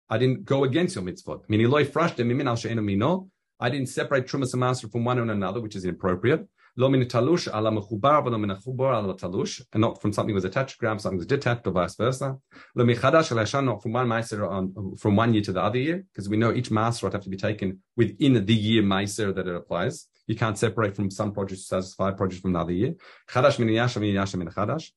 I 0.10 0.18
didn't 0.18 0.46
go 0.46 0.63
against 0.63 0.96
your 0.96 1.03
mitzvot. 1.03 1.44
Meaning, 1.50 1.70
loy 1.70 1.86
frashte 1.86 2.25
mimin 2.25 2.48
al 2.48 2.56
she'enu 2.56 2.82
mino. 2.82 3.29
I 3.60 3.70
didn't 3.70 3.89
separate 3.89 4.28
trumas 4.28 4.54
and 4.54 4.62
master 4.62 4.88
from 4.88 5.04
one 5.04 5.20
and 5.20 5.32
another, 5.32 5.60
which 5.60 5.75
is 5.75 5.84
inappropriate. 5.84 6.48
Lo 6.78 6.88
min 6.88 7.01
talush 7.01 7.48
ala 7.54 7.72
mechubar, 7.72 8.24
lo 8.25 8.38
min 8.38 8.51
ala 8.51 9.16
talush, 9.18 9.62
and 9.74 9.82
not 9.82 10.01
from 10.01 10.13
something 10.13 10.34
was 10.34 10.46
attached 10.46 10.75
to 10.75 10.78
ground, 10.78 11.01
something 11.01 11.18
was 11.18 11.28
detached, 11.28 11.68
or 11.68 11.72
vice 11.72 11.96
versa. 11.96 12.38
Lo 12.75 12.86
min 12.86 12.96
chadash 12.96 13.32
ala 13.32 13.62
not 13.62 13.84
from 13.84 13.94
one 13.94 14.08
meiser 14.08 14.50
on 14.50 14.96
from 14.96 15.16
one 15.18 15.34
year 15.34 15.44
to 15.44 15.51
the 15.51 15.62
other 15.62 15.78
year, 15.78 16.06
because 16.13 16.30
we 16.30 16.38
know 16.38 16.54
each 16.54 16.72
master 16.72 17.06
would 17.06 17.13
have 17.13 17.24
to 17.24 17.30
be 17.30 17.38
taken 17.38 17.80
within 17.98 18.46
the 18.46 18.54
year 18.54 18.82
meiser 18.82 19.36
that 19.36 19.48
it 19.48 19.56
applies. 19.56 20.08
You 20.28 20.36
can't 20.36 20.58
separate 20.58 20.96
from 20.96 21.10
some 21.10 21.34
produce 21.34 21.62
to 21.63 21.66
satisfy 21.66 22.12
produce 22.12 22.39
from 22.39 22.51
another 22.51 22.72
year. 22.72 22.96
Chadash 23.30 23.60
min 23.60 23.70
yasha 23.70 24.00
min 24.00 24.13
yasha 24.13 24.38
min 24.38 24.48
chadash. 24.48 24.92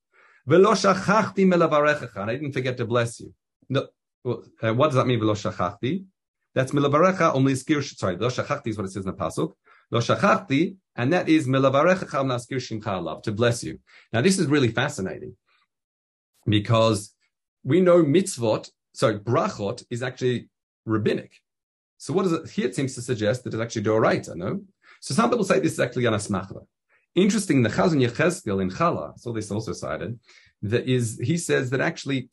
Velo 0.46 0.72
shachachti 0.72 1.46
melavarecha. 1.46 2.16
I 2.16 2.34
didn't 2.34 2.52
forget 2.52 2.76
to 2.76 2.84
bless 2.84 3.18
you. 3.20 3.34
No, 3.68 3.88
uh, 4.24 4.74
what 4.74 4.88
does 4.88 4.96
that 4.96 5.06
mean? 5.06 5.18
V'lo 5.18 5.34
shachachti. 5.34 6.04
That's 6.54 6.72
milavarecha 6.72 7.34
only 7.34 7.54
skir. 7.54 7.82
Sorry, 7.82 8.16
lo 8.16 8.28
shachachti 8.28 8.68
is 8.68 8.76
what 8.76 8.86
it 8.86 8.92
says 8.92 9.04
in 9.04 9.12
the 9.12 9.16
pasuk. 9.16 9.52
Lo 9.90 10.00
shachachti, 10.00 10.76
and 10.96 11.12
that 11.12 11.28
is 11.28 11.46
milavarecha 11.46 12.10
cham 12.10 12.28
naskir 12.28 12.56
shimcha 12.56 13.22
to 13.22 13.32
bless 13.32 13.64
you. 13.64 13.78
Now 14.12 14.20
this 14.20 14.38
is 14.38 14.46
really 14.46 14.68
fascinating 14.68 15.36
because 16.46 17.14
we 17.64 17.80
know 17.80 18.02
mitzvot. 18.02 18.70
So 18.94 19.18
brachot 19.18 19.84
is 19.90 20.02
actually 20.02 20.48
rabbinic. 20.84 21.32
So 21.98 22.12
what 22.12 22.26
is 22.26 22.32
it? 22.32 22.50
Here 22.50 22.66
it 22.66 22.74
seems 22.74 22.94
to 22.96 23.02
suggest 23.02 23.44
that 23.44 23.54
it's 23.54 23.62
actually 23.62 23.84
doraita. 23.84 24.34
No. 24.34 24.60
So 25.00 25.14
some 25.14 25.30
people 25.30 25.44
say 25.44 25.60
this 25.60 25.72
is 25.72 25.80
actually 25.80 26.04
an 26.04 26.14
asmachla. 26.14 26.66
Interesting, 27.14 27.62
the 27.62 27.68
Chazon 27.68 28.06
Yechezkel 28.06 28.62
in 28.62 28.70
Chala, 28.70 29.18
so 29.18 29.32
this 29.32 29.50
also 29.50 29.72
cited, 29.74 30.18
that 30.62 30.88
is 30.88 31.18
he 31.22 31.36
says 31.36 31.68
that 31.70 31.80
actually 31.80 32.30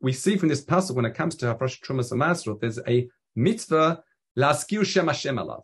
we 0.00 0.12
see 0.12 0.36
from 0.36 0.48
this 0.48 0.60
passage 0.60 0.94
when 0.94 1.06
it 1.06 1.14
comes 1.14 1.34
to 1.36 1.46
Hafresh 1.46 1.80
Trumas 1.80 2.12
Amasrot, 2.12 2.60
there's 2.60 2.78
a 2.86 3.08
mitzvah 3.36 4.02
laskir 4.38 4.84
Shem 4.84 5.06
Hashem 5.06 5.36
alav. 5.36 5.62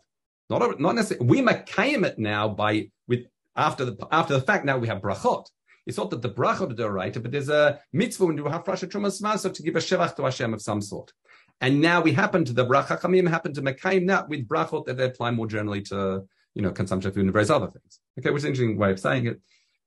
Not, 0.49 0.79
not 0.79 0.95
necessarily, 0.95 1.25
we 1.25 1.41
makayim 1.41 2.05
it 2.05 2.19
now 2.19 2.47
by, 2.47 2.89
with, 3.07 3.25
after 3.55 3.85
the, 3.85 3.97
after 4.11 4.33
the 4.33 4.41
fact, 4.41 4.65
now 4.65 4.77
we 4.77 4.87
have 4.87 5.01
brachot. 5.01 5.45
It's 5.85 5.97
not 5.97 6.09
that 6.11 6.21
the 6.21 6.29
brachot 6.29 6.79
are 6.79 6.91
right, 6.91 7.13
but 7.13 7.31
there's 7.31 7.49
a 7.49 7.79
mitzvah 7.93 8.25
when 8.25 8.37
you 8.37 8.45
have 8.45 8.63
Hafresh 8.63 8.89
Trumas 8.89 9.21
Amasrot 9.21 9.53
to 9.53 9.63
give 9.63 9.75
a 9.75 9.79
shevach 9.79 10.15
to 10.15 10.23
Hashem 10.23 10.53
of 10.53 10.61
some 10.61 10.81
sort. 10.81 11.13
And 11.61 11.79
now 11.79 12.01
we 12.01 12.11
happen 12.11 12.43
to, 12.45 12.53
the 12.53 12.65
bracha 12.65 12.99
chamim 12.99 13.29
happen 13.29 13.53
to 13.53 13.61
makayim 13.61 14.07
that 14.07 14.27
with 14.27 14.47
brachot 14.47 14.85
that 14.85 14.97
they 14.97 15.05
apply 15.05 15.31
more 15.31 15.47
generally 15.47 15.81
to, 15.83 16.23
you 16.53 16.61
know, 16.61 16.71
consumption 16.71 17.09
of 17.09 17.15
food 17.15 17.23
and 17.23 17.33
various 17.33 17.49
other 17.49 17.67
things. 17.67 17.99
Okay, 18.19 18.29
which 18.29 18.41
is 18.41 18.45
an 18.45 18.49
interesting 18.51 18.77
way 18.77 18.91
of 18.91 18.99
saying 18.99 19.27
it. 19.27 19.41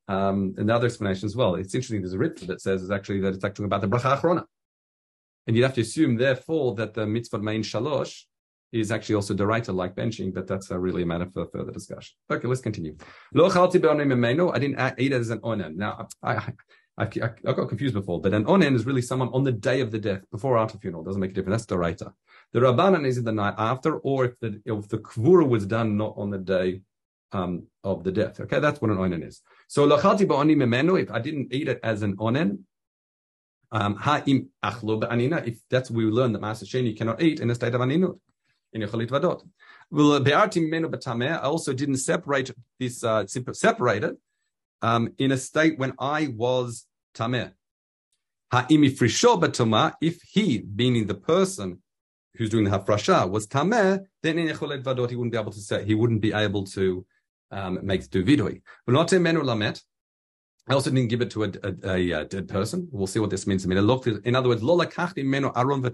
Um, 0.09 0.55
another 0.57 0.87
explanation 0.87 1.27
as 1.27 1.37
well. 1.37 1.57
It's 1.57 1.75
interesting. 1.75 2.01
There's 2.01 2.15
a 2.15 2.19
rit 2.19 2.47
that 2.47 2.63
says 2.63 2.83
is 2.83 2.91
actually 2.91 3.21
that 3.21 3.35
it's 3.35 3.45
actually 3.45 3.67
about 3.67 3.83
the 3.83 3.89
bracha 3.89 4.19
achrona, 4.19 4.45
and 5.49 5.57
you'd 5.57 5.65
have 5.65 5.75
to 5.75 5.81
assume 5.81 6.15
therefore 6.17 6.75
that 6.75 6.93
the 6.93 7.07
mitzvah 7.07 7.39
main 7.39 7.63
shalosh 7.63 8.25
is 8.71 8.93
actually 8.93 9.15
also 9.15 9.35
deraita 9.35 9.75
like 9.75 9.95
benching, 9.95 10.33
but 10.33 10.47
that's 10.47 10.71
a 10.71 10.79
really 10.79 11.03
a 11.03 11.07
matter 11.07 11.27
for 11.33 11.47
further 11.47 11.73
discussion. 11.73 12.15
Okay, 12.31 12.47
let's 12.47 12.61
continue. 12.61 12.95
Lo 13.33 13.49
chalti 13.49 13.83
I 14.55 14.59
didn't 14.59 15.01
eat 15.01 15.13
it 15.13 15.21
as 15.21 15.31
an 15.31 15.39
onen. 15.39 15.77
Now 15.77 16.07
I, 16.23 16.35
I, 16.35 16.53
I, 16.99 17.05
I, 17.05 17.53
got 17.55 17.69
confused 17.69 17.95
before, 17.95 18.21
but 18.21 18.35
an 18.35 18.45
onen 18.45 18.75
is 18.75 18.85
really 18.85 19.01
someone 19.01 19.31
on 19.31 19.43
the 19.43 19.53
day 19.53 19.81
of 19.81 19.91
the 19.91 19.99
death, 19.99 20.23
before 20.31 20.57
or 20.57 20.59
after 20.59 20.77
funeral. 20.77 21.03
Doesn't 21.03 21.21
make 21.21 21.31
a 21.31 21.35
difference. 21.35 21.65
That's 21.65 21.81
deraita. 21.81 22.13
The 22.53 22.61
rabbanan 22.61 23.07
is 23.07 23.17
in 23.17 23.25
the 23.25 23.33
night 23.33 23.55
after, 23.57 23.97
or 24.01 24.27
if 24.27 24.39
the 24.41 24.61
if 24.67 24.89
the 24.89 24.99
kvura 24.99 25.49
was 25.49 25.65
done 25.65 25.97
not 25.97 26.13
on 26.19 26.29
the 26.29 26.39
day 26.39 26.83
um, 27.33 27.69
of 27.85 28.05
the 28.05 28.13
death. 28.13 28.39
Okay, 28.39 28.61
that's 28.61 28.83
what 28.83 28.91
an 28.91 28.99
onen 28.99 29.27
is. 29.27 29.41
So 29.67 29.89
lachalti 29.89 30.27
ba'oni 30.27 30.57
memenu, 30.57 31.01
if 31.01 31.11
I 31.11 31.21
didn't 31.21 31.55
eat 31.55 31.69
it 31.69 31.81
as 31.83 32.03
an 32.03 32.17
onen, 32.17 32.59
ha'im 33.73 34.49
achlo 34.65 35.47
if 35.47 35.59
that's 35.69 35.91
we 35.91 36.05
learn 36.05 36.33
that 36.33 36.43
Maaser 36.43 36.65
Sheni 36.65 36.97
cannot 36.97 37.23
eat 37.23 37.41
in 37.41 37.51
a 37.51 37.55
state 37.55 37.75
of 37.75 37.81
aninut, 37.81 38.19
in 38.73 38.83
yochalit 38.83 39.09
vadot. 39.09 39.47
Well, 39.91 40.21
be'arti 40.21 40.69
memenu 40.69 40.91
b'tameh, 40.91 41.33
I 41.33 41.43
also 41.43 41.73
didn't 41.73 41.97
separate 41.97 42.51
this, 42.79 43.05
uh, 43.05 43.25
um, 44.81 45.13
in 45.19 45.33
a 45.33 45.37
state 45.37 45.79
when 45.79 45.93
I 45.99 46.29
was 46.29 46.87
tameh. 47.15 47.53
Ha'im 48.53 48.83
ifrisho 48.83 49.41
b'toma, 49.41 49.95
if 50.01 50.21
he, 50.23 50.65
meaning 50.75 51.07
the 51.07 51.15
person 51.15 51.83
who's 52.37 52.51
doing 52.51 52.65
the 52.65 52.71
hafrasha, 52.71 53.29
was 53.29 53.47
tameh, 53.47 54.05
then 54.23 54.39
in 54.39 54.49
yochalit 54.49 54.83
vadot 54.83 55.11
he 55.11 55.17
wouldn't 55.17 55.33
be 55.33 55.39
able 55.39 55.53
to 55.53 55.61
say, 55.61 55.85
he 55.85 55.95
wouldn't 55.95 56.21
be 56.21 56.33
able 56.33 56.65
to 56.65 57.05
um, 57.51 57.79
makes 57.83 58.09
do 58.09 58.25
vidui. 58.25 58.63
I 60.69 60.75
also 60.75 60.91
didn't 60.91 61.09
give 61.09 61.23
it 61.23 61.31
to 61.31 61.45
a, 61.45 61.53
a, 61.63 61.75
a, 61.85 62.11
a, 62.21 62.25
dead 62.25 62.49
person. 62.49 62.89
We'll 62.93 63.07
see 63.07 63.21
what 63.21 63.31
this 63.31 63.47
means. 63.47 63.65
In 63.65 64.37
other 64.37 64.49
words, 64.49 64.63
lola 64.63 64.89
aron. 64.97 65.85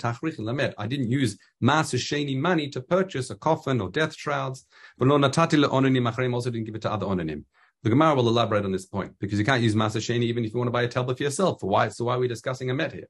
I 0.79 0.87
didn't 0.87 1.11
use 1.11 1.39
maaser 1.63 1.99
sheni 1.99 2.37
money 2.37 2.69
to 2.71 2.81
purchase 2.81 3.31
a 3.31 3.37
coffin 3.37 3.81
or 3.81 3.89
death 3.91 4.17
shrouds. 4.17 4.67
But 4.99 5.09
lo 5.09 5.19
natati 5.19 5.65
onanim 5.65 6.35
also 6.35 6.51
didn't 6.51 6.67
give 6.67 6.75
it 6.75 6.83
to 6.83 6.93
other 6.93 7.07
onanim. 7.07 7.45
The 7.85 7.91
Gemara 7.91 8.15
will 8.15 8.29
elaborate 8.29 8.65
on 8.65 8.73
this 8.73 8.87
point 8.87 9.13
because 9.21 9.39
you 9.39 9.45
can't 9.45 9.63
use 9.63 9.75
maaser 9.75 10.01
sheni 10.01 10.25
even 10.25 10.45
if 10.45 10.53
you 10.53 10.59
want 10.59 10.69
to 10.69 10.73
buy 10.73 10.83
a 10.83 10.89
tablet 10.89 11.19
for 11.19 11.23
yourself. 11.23 11.63
Why? 11.63 11.89
So 11.89 12.07
why 12.07 12.17
are 12.17 12.19
we 12.19 12.29
discussing 12.29 12.71
a 12.71 12.75
met 12.75 12.93
here? 12.93 13.09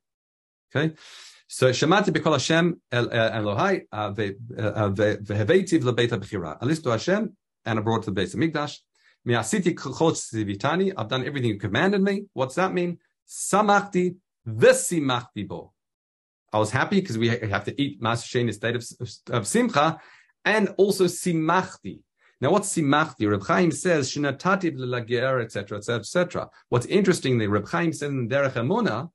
Okay. 0.75 0.95
So 1.47 1.71
Shemati 1.71 2.09
b'kol 2.09 2.33
Hashem 2.33 2.81
Elohai 2.91 3.83
uh, 3.93 3.97
uh, 3.97 4.11
veheveitiv 4.91 5.83
lebeit 5.83 6.11
bechira. 6.11 6.59
I 6.61 6.65
listen 6.65 6.85
to 6.85 6.91
Hashem 6.91 7.37
and 7.65 7.85
brought 7.85 8.03
to 8.05 8.11
the 8.11 8.21
Beis 8.21 8.35
Hamikdash. 8.35 8.79
I've 9.27 11.09
done 11.09 11.27
everything 11.27 11.51
you 11.51 11.59
commanded 11.59 12.03
me. 12.03 12.25
What's 12.33 12.57
that 12.57 12.75
mean? 12.75 12.99
Samachti 13.29 14.17
v'simachti 14.47 15.49
bo. 15.49 15.73
I 16.53 16.59
was 16.59 16.71
happy 16.71 17.01
because 17.01 17.19
we 17.19 17.29
have 17.29 17.65
to 17.65 17.81
eat 17.81 18.03
Master 18.03 18.39
in 18.39 18.49
a 18.49 18.53
state 18.53 18.77
of, 18.77 18.85
of, 19.31 19.47
simcha, 19.47 19.99
and 20.45 20.69
also 20.77 21.07
simachti. 21.07 22.01
Now, 22.41 22.51
what's 22.51 22.73
simachti? 22.75 23.29
Reb 23.31 23.45
Chaim 23.45 23.73
says 23.73 24.11
shinatati 24.11 24.77
l'lager, 24.77 25.43
etc., 25.43 25.79
etc., 25.79 26.01
etc. 26.01 26.49
What's 26.69 26.87
interesting, 26.87 27.39
the 27.39 27.47
Reb 27.47 27.67
Chaim 27.69 27.93
says 27.93 28.11
in 28.11 28.29
Derech 28.29 28.53
Emuna 28.53 29.11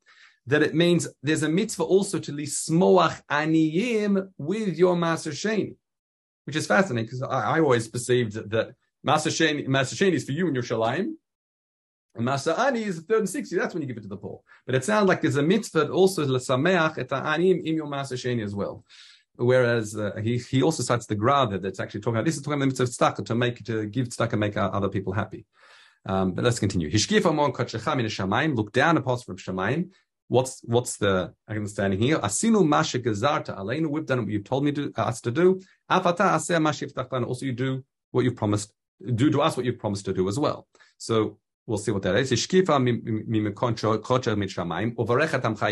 that 0.48 0.64
it 0.64 0.74
means 0.74 1.08
there's 1.22 1.44
a 1.44 1.50
mitzvah 1.50 1.84
also 1.84 2.18
to 2.18 2.32
lismoach 2.32 3.22
aniyim 3.30 4.30
with 4.38 4.78
your 4.78 4.96
Sheni 4.96 5.76
which 6.50 6.56
is 6.56 6.66
fascinating 6.66 7.06
because 7.06 7.22
I, 7.22 7.58
I, 7.58 7.60
always 7.60 7.88
perceived 7.88 8.34
that 8.50 8.74
Maaser 9.06 9.32
Sheni 9.32 10.14
is 10.14 10.24
for 10.24 10.32
you 10.32 10.48
in 10.48 10.54
your 10.54 10.64
Shalayim, 10.64 11.14
and 12.16 12.28
Masa 12.28 12.58
Ani 12.58 12.84
is 12.84 12.98
the 12.98 13.02
third 13.04 13.20
and 13.20 13.30
sixty. 13.30 13.56
That's 13.56 13.74
when 13.74 13.82
you 13.82 13.88
give 13.88 13.98
it 13.98 14.02
to 14.02 14.08
the 14.08 14.18
poor. 14.18 14.42
But 14.66 14.76
it 14.76 14.84
sounds 14.84 15.08
like 15.08 15.22
there's 15.22 15.38
a 15.38 15.44
mitzvah 15.44 15.90
also 15.90 16.26
l'sameach 16.26 16.98
et 16.98 17.12
anim 17.12 17.62
im 17.66 17.76
your 17.76 17.88
Maaser 17.88 18.14
Sheni 18.14 18.44
as 18.44 18.54
well. 18.54 18.84
Whereas 19.36 19.96
uh, 19.96 20.16
he 20.22 20.38
he 20.38 20.62
also 20.62 20.84
cites 20.84 21.06
the 21.06 21.16
Gra 21.16 21.60
that's 21.62 21.80
actually 21.80 22.02
talking 22.02 22.18
about 22.18 22.26
this 22.26 22.36
is 22.36 22.42
talking 22.42 22.62
about 22.62 22.76
the 22.76 22.84
mitzvah 22.84 23.06
tzedakah 23.06 23.26
to 23.26 23.36
make 23.36 23.64
to 23.66 23.86
give 23.86 24.10
tzedakah 24.10 24.34
and 24.34 24.40
make 24.40 24.58
other 24.58 24.90
people 24.90 25.14
happy. 25.14 25.46
Um, 26.06 26.34
but 26.34 26.44
let's 26.44 26.60
continue. 26.60 26.92
Hishkif 26.92 27.26
amon 27.26 27.54
kachecham 27.54 28.00
in 28.00 28.06
Shamayim. 28.08 28.56
Look 28.56 28.74
down 28.74 28.98
upon 28.98 29.20
from 29.20 29.38
Shamayim 29.38 29.92
What's 30.30 30.62
what's 30.64 30.98
the 30.98 31.34
understanding 31.50 32.00
here? 32.00 32.20
Asinu 32.20 32.66
masha 32.66 33.00
gazarta 33.00 33.58
aleinu. 33.58 33.88
We've 33.88 34.06
done 34.06 34.20
what 34.20 34.30
you've 34.30 34.44
told 34.44 34.64
me 34.64 34.72
to 34.74 34.94
uh, 34.96 35.02
us 35.02 35.22
to 35.22 35.32
do. 35.32 35.60
Afata 35.90 36.36
aseh 36.38 36.62
mashif 36.62 36.94
Also, 37.28 37.48
you 37.48 37.52
do 37.52 37.84
what 38.12 38.24
you've 38.24 38.36
promised. 38.36 38.72
Do 39.16 39.30
to 39.32 39.42
us 39.42 39.56
what 39.56 39.66
you've 39.66 39.80
promised 39.80 40.06
to 40.06 40.14
do 40.14 40.28
as 40.28 40.38
well. 40.38 40.68
So 40.98 41.40
we'll 41.66 41.78
see 41.78 41.92
what 41.92 42.02
that 42.04 42.16
is. 42.16 42.32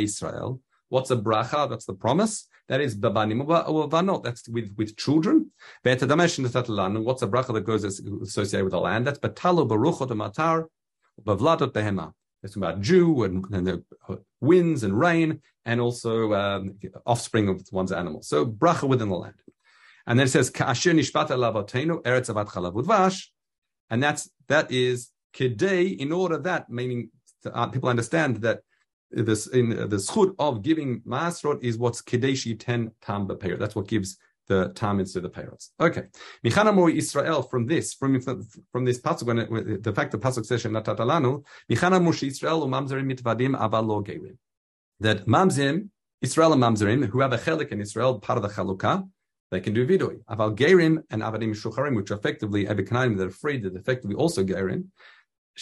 Israel. 0.04 0.62
What's 0.90 1.12
a 1.12 1.18
bracha? 1.18 1.70
That's 1.70 1.86
the 1.86 1.94
promise. 1.94 2.48
That 2.70 2.82
is 2.82 2.98
babanim. 2.98 4.24
That's 4.24 4.48
with 4.50 4.74
with 4.78 4.98
children. 4.98 5.52
What's 5.84 6.04
a 6.04 7.28
bracha 7.28 7.54
that 7.54 7.66
goes 7.66 7.84
associated 7.84 8.64
with 8.64 8.72
the 8.72 8.80
land? 8.80 9.08
That's 9.08 9.20
batalo 9.20 9.68
baruchot 9.68 10.10
matar 10.10 10.66
bavladot 11.24 11.72
behema 11.72 12.14
It's 12.44 12.56
about 12.56 12.82
Jew 12.82 13.24
and, 13.24 13.46
and 13.52 13.68
the 13.68 13.84
winds 14.42 14.84
and 14.84 14.98
rain, 15.00 15.42
and 15.66 15.82
also 15.82 16.34
um, 16.34 16.76
offspring 17.06 17.48
of 17.50 17.66
one's 17.72 17.92
animals. 17.92 18.28
So 18.28 18.46
bracha 18.46 18.88
within 18.88 19.10
the 19.10 19.18
land. 19.18 19.36
And 20.08 20.18
then 20.18 20.26
it 20.26 20.32
says, 20.32 20.50
Ka'asher 20.50 20.94
nishpata 20.94 21.32
lavotenu, 21.32 22.02
eretz 22.04 22.34
avat 22.34 22.48
chalav 22.48 23.22
And 23.90 24.02
that's, 24.02 24.30
that 24.48 24.72
is 24.72 25.12
kedei, 25.36 25.96
in 25.98 26.12
order 26.12 26.40
that, 26.40 26.70
meaning 26.70 27.12
uh, 27.46 27.68
people 27.68 27.90
understand 27.90 28.38
that 28.38 28.62
this 29.12 29.48
in 29.48 29.78
uh, 29.78 29.88
the 29.88 29.98
schut 29.98 30.36
of 30.40 30.62
giving 30.62 31.02
masrot 31.02 31.64
is 31.64 31.78
what's 31.78 32.02
kedeshi 32.02 32.60
ten 32.60 32.92
tam 33.02 33.28
b'peir. 33.28 33.58
That's 33.58 33.76
what 33.76 33.88
gives 33.88 34.18
the 34.48 34.72
tam 34.76 35.00
into 35.00 35.22
the 35.22 35.30
payrots. 35.30 35.70
Okay, 35.80 36.04
michanamori 36.44 36.96
Israel 36.96 37.42
from 37.42 37.68
this 37.68 37.94
from 37.94 38.20
from 38.72 38.86
this 38.86 39.00
pasuk 39.00 39.24
when, 39.24 39.40
it, 39.40 39.84
the 39.84 39.94
fact 39.94 40.12
the 40.12 40.18
pasuk 40.18 40.46
says 40.46 40.64
natatalanu 40.64 41.44
michanamur 41.72 42.22
Israel 42.22 42.62
umamzerim 42.68 43.12
mitvadim 43.12 43.58
avalo 43.58 44.06
gerim 44.06 44.38
that 45.00 45.26
mamzim 45.26 45.90
Israel 46.22 46.54
and 46.54 46.62
mamzerim 46.62 47.06
who 47.06 47.22
have 47.22 47.34
a 47.34 47.38
chelik 47.38 47.72
in 47.72 47.80
Israel 47.80 48.20
part 48.20 48.38
of 48.38 48.44
the 48.44 48.50
chalukah 48.50 49.08
they 49.52 49.60
can 49.60 49.74
do 49.74 49.88
vidui. 49.88 50.24
Aval 50.30 50.56
gerim 50.56 51.04
and 51.10 51.22
avadim 51.22 51.56
shucharim, 51.56 51.96
which 51.96 52.12
are 52.12 52.16
effectively 52.16 52.66
ebekanaim 52.66 53.18
that 53.18 53.28
are 53.28 53.32
free, 53.32 53.58
that 53.58 53.76
effectively 53.76 54.16
also 54.16 54.44
gerim 54.44 54.86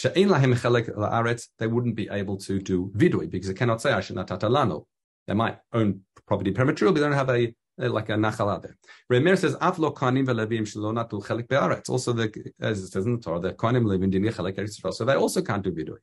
they 0.03 1.67
wouldn't 1.67 1.95
be 1.95 2.09
able 2.11 2.37
to 2.37 2.59
do 2.59 2.91
vidui 2.95 3.29
because 3.29 3.47
they 3.47 3.53
cannot 3.53 3.81
say 3.81 3.91
Ashinatatalano. 3.91 4.85
They 5.27 5.33
might 5.33 5.57
own 5.73 6.01
property 6.27 6.51
prematurely, 6.51 6.93
but 6.93 6.99
they 6.99 7.05
don't 7.05 7.13
have 7.13 7.29
a 7.29 7.55
like 7.77 8.09
a 8.09 8.13
nachal 8.13 8.61
there. 8.61 8.77
Remer 9.11 9.37
says 9.37 9.55
aflo 9.55 9.93
kanim 9.93 10.25
velevim 10.25 10.61
shelo 10.61 10.93
chelik 11.09 11.47
be'aretz. 11.47 11.89
Also, 11.89 12.13
the, 12.13 12.51
as 12.59 12.83
it 12.83 12.87
says 12.87 13.05
in 13.05 13.15
the 13.15 13.21
Torah, 13.21 13.39
the 13.39 13.53
kanim 13.53 13.85
live 13.85 14.03
in 14.03 14.11
dini 14.11 14.33
chelik 14.33 14.55
Eretz 14.57 14.93
so 14.93 15.05
they 15.05 15.15
also 15.15 15.41
can't 15.41 15.63
do 15.63 15.71
vidui. 15.71 15.97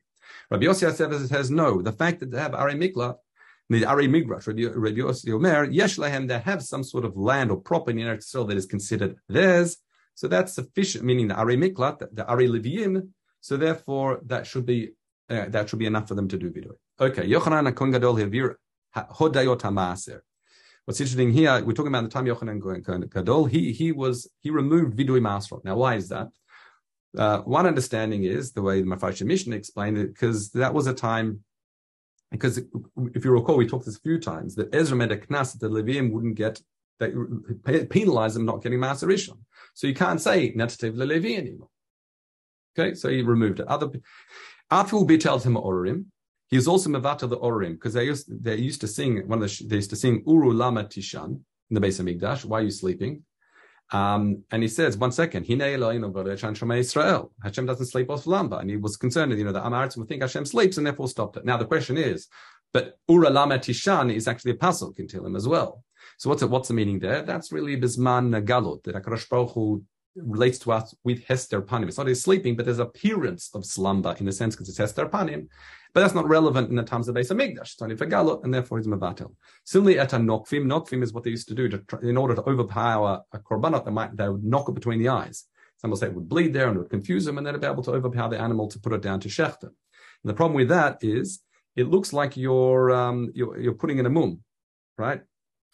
Rabbi 0.49 0.65
Yossi 0.65 1.27
says 1.29 1.51
no. 1.51 1.81
The 1.81 1.91
fact 1.91 2.19
that 2.21 2.31
they 2.31 2.39
have 2.39 2.55
are 2.55 2.69
mikla, 2.71 3.15
the 3.69 3.85
Ari 3.85 4.07
Migrash, 4.07 4.47
Rabbi 4.47 4.97
Yossi 4.97 5.33
Omer, 5.33 5.65
yesh 5.65 5.97
lehem, 5.97 6.27
they 6.27 6.39
have 6.39 6.61
some 6.63 6.83
sort 6.83 7.05
of 7.05 7.15
land 7.15 7.51
or 7.51 7.57
property 7.57 8.01
in 8.01 8.07
Eretz 8.07 8.47
that 8.47 8.57
is 8.57 8.65
considered 8.65 9.15
theirs. 9.29 9.77
So 10.15 10.27
that's 10.27 10.53
sufficient, 10.53 11.03
meaning 11.03 11.27
the 11.29 11.35
Ari 11.35 11.57
Miklat, 11.57 12.07
the 12.11 12.25
Ari 12.27 12.47
Levim, 12.47 13.09
so 13.43 13.57
therefore, 13.57 14.21
that 14.27 14.47
should 14.47 14.65
be 14.65 14.91
uh, 15.29 15.49
that 15.49 15.67
should 15.67 15.79
be 15.79 15.85
enough 15.85 16.07
for 16.07 16.15
them 16.15 16.29
to 16.29 16.37
do 16.37 16.49
vidui. 16.49 16.75
Okay, 16.97 17.27
Yochanan 17.27 17.75
Kohen 17.75 17.91
Gadol 17.91 18.15
Hevir 18.15 18.55
Hodayot 18.95 19.59
Hamaser. 19.59 20.21
What's 20.85 21.01
interesting 21.01 21.31
here, 21.31 21.61
we're 21.65 21.73
talking 21.73 21.93
about 21.93 22.03
the 22.03 22.09
time 22.09 22.25
Yochanan 22.25 23.11
Gadol. 23.11 23.45
He 23.45 23.73
he 23.73 23.91
was 23.91 24.29
he 24.39 24.49
removed 24.49 24.95
vidui 24.95 25.19
masrot. 25.19 25.65
Now, 25.65 25.75
why 25.75 25.95
is 25.95 26.07
that? 26.07 26.29
Uh, 27.17 27.39
one 27.39 27.67
understanding 27.67 28.23
is 28.23 28.53
the 28.53 28.61
way 28.61 28.79
the 28.79 28.87
Mafresh 28.87 29.21
Mishnah 29.25 29.57
explained 29.57 29.97
it, 29.97 30.13
because 30.13 30.51
that 30.51 30.73
was 30.73 30.87
a 30.87 30.93
time. 30.93 31.43
Because 32.33 32.57
if 32.57 33.23
you 33.23 33.31
recall, 33.31 33.57
we 33.57 33.67
talked 33.67 33.85
this 33.85 33.95
a 33.95 34.01
few 34.01 34.19
times 34.19 34.55
that 34.55 34.73
Ezra 34.73 34.97
made 34.97 35.11
a 35.11 35.17
knas 35.17 35.53
that 35.53 35.59
the 35.61 35.69
Levium 35.69 36.11
wouldn't 36.11 36.35
get 36.35 36.59
they 36.99 37.85
penalize 37.85 38.33
them 38.33 38.45
not 38.45 38.63
getting 38.63 38.79
Maser 38.79 39.31
So 39.73 39.87
you 39.87 39.93
can't 39.93 40.21
say 40.21 40.53
Netativ 40.53 40.97
Levi 40.97 41.35
anymore. 41.35 41.69
Okay, 42.77 42.95
so 42.95 43.09
he 43.09 43.21
removed 43.21 43.59
it. 43.59 43.67
Other 43.67 43.87
be 45.05 45.17
tells 45.17 45.45
him 45.45 45.55
Orim. 45.55 46.05
He 46.49 46.57
is 46.57 46.67
also 46.67 46.89
mevata 46.89 47.29
the 47.29 47.37
Orim 47.37 47.73
because 47.73 47.93
they 47.93 48.05
used 48.05 48.43
they 48.43 48.55
used 48.55 48.81
to 48.81 48.87
sing 48.87 49.27
one 49.27 49.41
of 49.41 49.49
the 49.49 49.65
they 49.67 49.75
used 49.75 49.91
to 49.91 49.95
sing 49.95 50.23
Uru 50.25 50.53
Lama 50.53 50.85
Tishan 50.85 51.39
in 51.69 51.73
the 51.75 51.81
Beis 51.81 52.01
Hamikdash. 52.01 52.45
Why 52.45 52.59
are 52.59 52.63
you 52.63 52.71
sleeping? 52.71 53.23
Um, 53.91 54.43
and 54.51 54.63
he 54.63 54.69
says, 54.69 54.97
one 54.97 55.11
second, 55.11 55.45
Israel. 55.45 57.31
Hashem 57.43 57.65
doesn't 57.65 57.85
sleep 57.85 58.09
off 58.09 58.25
lamba. 58.25 58.59
And 58.59 58.69
he 58.69 58.77
was 58.77 58.97
concerned, 58.97 59.37
you 59.37 59.45
know, 59.45 59.51
that 59.51 59.63
Amaritz 59.63 59.97
would 59.97 60.07
think 60.07 60.21
Hashem 60.21 60.45
sleeps 60.45 60.77
and 60.77 60.85
therefore 60.85 61.07
stopped 61.07 61.37
it. 61.37 61.45
Now 61.45 61.57
the 61.57 61.65
question 61.65 61.97
is, 61.97 62.27
but 62.73 62.97
Ura 63.07 63.29
Lama 63.29 63.59
Tishan 63.59 64.11
is 64.11 64.27
actually 64.27 64.51
a 64.51 64.55
puzzle, 64.55 64.93
can 64.93 65.07
tell 65.07 65.25
him 65.25 65.35
as 65.35 65.47
well. 65.47 65.83
So 66.17 66.29
what's 66.29 66.41
the, 66.41 66.47
what's 66.47 66.69
the 66.69 66.73
meaning 66.73 66.99
there? 66.99 67.21
That's 67.21 67.51
really 67.51 67.79
Bisman 67.79 68.43
Galot, 68.45 68.83
that 68.83 68.95
HaKadosh 68.95 69.29
Baruch 69.29 69.51
Hu 69.51 69.83
relates 70.15 70.59
to 70.59 70.71
us 70.71 70.93
with 71.03 71.23
Hester 71.25 71.61
Panim. 71.61 71.87
It's 71.87 71.97
not 71.97 72.07
he's 72.07 72.21
sleeping, 72.21 72.55
but 72.55 72.65
there's 72.65 72.79
appearance 72.79 73.49
of 73.53 73.65
slumber 73.65 74.15
in 74.19 74.27
a 74.27 74.31
sense 74.31 74.55
because 74.55 74.69
it's 74.69 74.77
Hester 74.77 75.07
Panim. 75.07 75.47
But 75.93 76.01
that's 76.01 76.15
not 76.15 76.27
relevant 76.27 76.69
in 76.69 76.75
the 76.75 76.83
times 76.83 77.07
of 77.07 77.15
Beis 77.15 77.31
Hamikdash. 77.31 77.73
It's 77.73 77.81
only 77.81 77.95
for 77.95 78.05
and 78.43 78.53
therefore 78.53 78.79
it's 78.79 78.87
Mavatel. 78.87 79.35
Similarly, 79.63 79.99
at 79.99 80.13
a 80.13 80.17
Nokfim, 80.17 80.65
Nokfim 80.65 81.03
is 81.03 81.13
what 81.13 81.23
they 81.23 81.29
used 81.29 81.47
to 81.49 81.55
do 81.55 81.69
to 81.69 81.77
try, 81.79 81.99
in 82.01 82.17
order 82.17 82.33
to 82.35 82.41
overpower 82.43 83.21
a 83.31 83.39
Korbanot, 83.39 83.85
they 83.85 83.91
might 83.91 84.15
they 84.17 84.29
would 84.29 84.43
knock 84.43 84.69
it 84.69 84.75
between 84.75 84.99
the 84.99 85.09
eyes. 85.09 85.45
Some 85.77 85.91
will 85.91 85.97
say 85.97 86.07
it 86.07 86.15
would 86.15 86.29
bleed 86.29 86.53
there 86.53 86.67
and 86.67 86.77
it 86.77 86.79
would 86.79 86.89
confuse 86.89 87.25
them, 87.25 87.37
and 87.37 87.45
then 87.45 87.59
be 87.59 87.67
able 87.67 87.83
to 87.83 87.91
overpower 87.91 88.29
the 88.29 88.39
animal 88.39 88.67
to 88.69 88.79
put 88.79 88.93
it 88.93 89.01
down 89.01 89.19
to 89.19 89.29
Shechter. 89.29 89.63
And 89.63 90.29
the 90.29 90.33
problem 90.33 90.55
with 90.55 90.69
that 90.69 90.97
is 91.01 91.41
it 91.75 91.89
looks 91.89 92.13
like 92.13 92.37
you're 92.37 92.91
um, 92.91 93.31
you're, 93.35 93.59
you're 93.59 93.73
putting 93.73 93.99
in 93.99 94.05
a 94.05 94.09
mum, 94.09 94.41
right? 94.97 95.21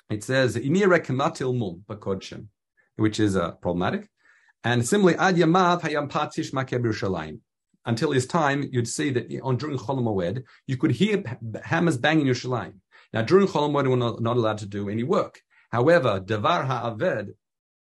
It 0.10 0.24
says 0.24 0.58
mum 1.54 1.84
which 2.98 3.20
is 3.20 3.38
uh, 3.38 3.52
problematic. 3.52 4.10
And 4.64 4.86
similarly, 4.86 5.18
ad 5.18 5.36
yamav 5.36 5.82
hayam 5.82 6.10
patish 6.10 6.52
makeb 6.52 7.40
Until 7.86 8.12
his 8.12 8.28
time, 8.28 8.68
you'd 8.72 8.88
see 8.88 9.10
that 9.12 9.40
on 9.42 9.58
during 9.58 9.78
Chol 9.78 10.44
you 10.68 10.78
could 10.78 10.92
hear 10.92 11.24
hammers 11.64 11.98
banging 11.98 12.26
Yerushalayim. 12.26 12.74
Now, 13.14 13.22
during 13.22 13.48
Chol 13.48 13.72
we're 13.74 13.96
not, 13.96 14.22
not, 14.22 14.38
allowed 14.38 14.58
to 14.60 14.66
do 14.66 14.90
any 14.90 15.04
work. 15.04 15.42
However, 15.72 16.20
Devar 16.20 16.66
Ha'aved, 16.66 17.30
uh, 17.30 17.34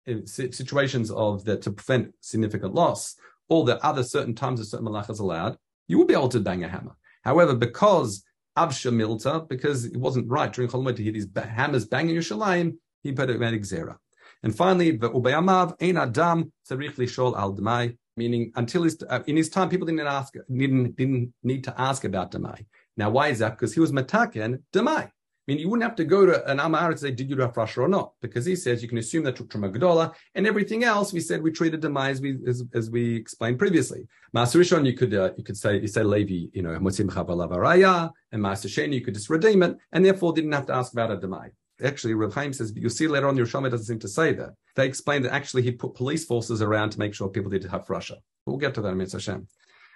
in 0.07 0.27
situations 0.27 1.11
of 1.11 1.45
that 1.45 1.63
to 1.63 1.73
prevent 1.73 2.15
significant 2.21 2.75
loss, 2.75 3.17
or 3.49 3.65
the 3.65 3.85
other 3.85 4.03
certain 4.03 4.35
times 4.35 4.61
of 4.61 4.67
certain 4.67 4.87
malachas 4.87 5.19
allowed, 5.19 5.57
you 5.89 5.99
would 5.99 6.09
be 6.09 6.15
able 6.15 6.29
to 6.29 6.41
bang 6.41 6.63
a 6.63 6.69
hammer. 6.69 6.97
However, 7.25 7.55
because 7.55 8.23
Avsha 8.57 8.93
Milta, 8.93 9.49
because 9.49 9.85
it 9.85 9.97
wasn't 9.97 10.29
right 10.29 10.53
during 10.53 10.71
Chol 10.71 10.95
to 10.95 11.03
hear 11.03 11.13
these 11.13 11.29
hammers 11.35 11.87
banging 11.87 12.17
Yerushalayim, 12.17 12.77
he 13.03 13.13
put 13.13 13.31
it 13.31 13.41
in 13.41 13.61
Xera. 13.61 13.97
And 14.47 14.57
finally, 14.57 14.97
ve'ubayamav 14.97 15.75
ein 15.83 15.97
adam 15.97 16.53
tzarich 16.71 16.95
lishol 16.95 17.37
al 17.37 17.53
demai, 17.53 17.97
meaning 18.17 18.53
until 18.55 18.85
his, 18.85 18.97
uh, 19.11 19.19
in 19.27 19.37
his 19.37 19.49
time, 19.49 19.69
people 19.69 19.87
didn't 19.89 20.07
ask, 20.07 20.35
didn't, 20.35 20.95
didn't 20.95 21.35
need 21.43 21.65
to 21.65 21.75
ask 21.81 22.05
about 22.05 22.31
demai. 22.31 22.65
Now, 22.97 23.11
why 23.11 23.27
is 23.27 23.41
that? 23.41 23.59
Because 23.59 23.75
he 23.75 23.81
was 23.81 23.91
mataken 23.91 24.63
demai. 24.73 25.03
I 25.03 25.11
mean, 25.49 25.59
you 25.59 25.69
wouldn't 25.69 25.83
have 25.83 25.97
to 25.97 26.05
go 26.05 26.27
to 26.27 26.49
an 26.49 26.61
Amar 26.61 26.93
and 26.93 27.01
say, 27.01 27.11
did 27.11 27.29
you 27.29 27.37
have 27.39 27.55
Rasha 27.55 27.79
or 27.79 27.89
not? 27.89 28.13
Because 28.23 28.47
he 28.47 28.55
says 28.55 28.83
you 28.83 28.89
can 28.89 28.99
assume 28.99 29.25
that 29.25 29.35
took 29.35 29.49
Truma 29.49 29.75
Gedola, 29.75 30.15
and 30.37 30.47
everything 30.47 30.85
else 30.85 31.13
we 31.13 31.19
said 31.19 31.43
we 31.43 31.51
treated 31.51 31.81
demai 31.81 32.11
as 32.11 32.21
we, 32.21 32.39
as, 32.47 32.63
as 32.73 32.89
we 32.89 33.17
explained 33.17 33.59
previously. 33.59 34.07
Master 34.33 34.61
Rishon, 34.61 34.87
you 34.87 34.95
could, 34.95 35.13
uh, 35.13 35.33
you 35.37 35.43
could 35.43 35.57
say, 35.57 35.81
you 35.81 35.89
say 35.89 36.05
Levi, 36.05 36.51
you 36.53 36.63
know, 36.63 36.79
Motzim 36.79 37.09
Chavalavariah, 37.09 38.13
and 38.31 38.41
Master 38.41 38.69
Sheni, 38.69 38.95
you 38.95 39.01
could 39.01 39.15
just 39.15 39.29
redeem 39.29 39.65
it, 39.65 39.77
and 39.91 40.05
therefore 40.05 40.33
didn't 40.33 40.53
have 40.53 40.67
to 40.67 40.75
ask 40.75 40.93
about 40.93 41.11
a 41.11 41.17
demai 41.17 41.51
actually 41.83 42.15
Rav 42.15 42.35
Chaim 42.35 42.53
says, 42.53 42.73
you 42.75 42.89
see 42.89 43.09
later 43.09 43.29
on, 43.29 43.37
Yerushalmi 43.37 43.71
doesn't 43.71 43.87
seem 43.87 43.99
to 44.01 44.09
say 44.09 44.33
that. 44.35 44.51
They 44.75 44.87
explain 44.87 45.23
that 45.23 45.33
actually 45.33 45.63
he 45.63 45.73
put 45.73 45.95
police 45.95 46.25
forces 46.25 46.63
around 46.63 46.91
to 46.91 46.99
make 46.99 47.15
sure 47.15 47.29
people 47.29 47.51
didn't 47.51 47.71
have 47.71 47.89
Russia. 47.89 48.17
We'll 48.45 48.57
get 48.57 48.75
to 48.75 48.83
that 48.83 48.89
in 48.89 49.01
Hashem. 49.01 49.47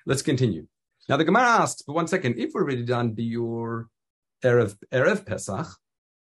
Let's 0.07 0.23
continue. 0.23 0.67
Now 1.09 1.17
the 1.17 1.25
Gemara 1.25 1.45
asks, 1.45 1.83
but 1.83 1.95
one 1.95 2.09
second, 2.09 2.39
if 2.39 2.53
we're 2.55 2.63
already 2.63 2.85
done 2.85 3.15
Biur 3.15 3.87
Erev, 4.45 4.77
Erev 4.93 5.27
Pesach, 5.27 5.67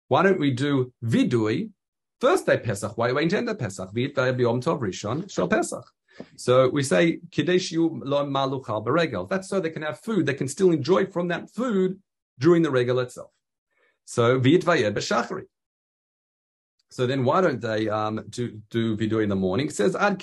why 0.08 0.22
don't 0.22 0.40
we 0.40 0.50
do 0.50 0.92
Vidui, 1.04 1.70
first 2.20 2.46
day 2.46 2.58
Pesach? 2.58 2.98
Why 2.98 3.12
wait 3.12 3.32
until 3.32 3.54
Pesach? 3.54 3.92
Vid 3.92 4.16
Yom 4.16 4.60
Tov 4.60 4.80
Rishon, 4.80 5.30
Shal 5.30 5.48
Pesach. 5.48 5.84
So 6.36 6.68
we 6.68 6.82
say 6.82 7.20
Kideshu 7.30 8.00
Lo 8.04 8.26
Beregel. 8.26 9.28
That's 9.28 9.48
so 9.48 9.60
they 9.60 9.70
can 9.70 9.82
have 9.82 10.00
food. 10.00 10.26
They 10.26 10.34
can 10.34 10.48
still 10.48 10.70
enjoy 10.70 11.06
from 11.06 11.28
that 11.28 11.50
food 11.50 11.98
during 12.38 12.62
the 12.62 12.70
regal 12.70 12.98
itself. 12.98 13.30
So 14.10 14.40
v'yitvayed 14.40 14.92
b'shachri. 14.92 15.42
So 16.90 17.06
then 17.06 17.24
why 17.24 17.40
don't 17.42 17.60
they 17.60 17.88
um, 17.88 18.24
do, 18.28 18.60
do 18.68 18.96
vidu 18.96 19.22
in 19.22 19.28
the 19.28 19.36
morning? 19.36 19.68
It 19.68 19.76
says 19.76 19.94
ad, 19.94 20.18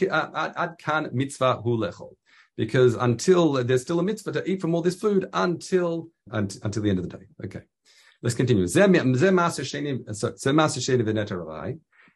kan 0.78 1.10
mitzvah 1.14 1.62
hu 1.64 1.78
lechol. 1.78 2.10
Because 2.58 2.96
until 2.96 3.54
there's 3.64 3.84
still 3.84 4.02
a 4.02 4.04
mitzvah 4.04 4.34
to 4.34 4.52
eat 4.52 4.60
from 4.60 4.76
all 4.76 4.82
this 4.82 5.00
food 5.00 5.30
until 5.32 6.10
until 6.30 6.84
the 6.84 6.90
end 6.90 7.00
of 7.00 7.08
the 7.10 7.18
day. 7.18 7.28
Okay, 7.46 7.62
let's 8.22 8.36
continue. 8.36 8.68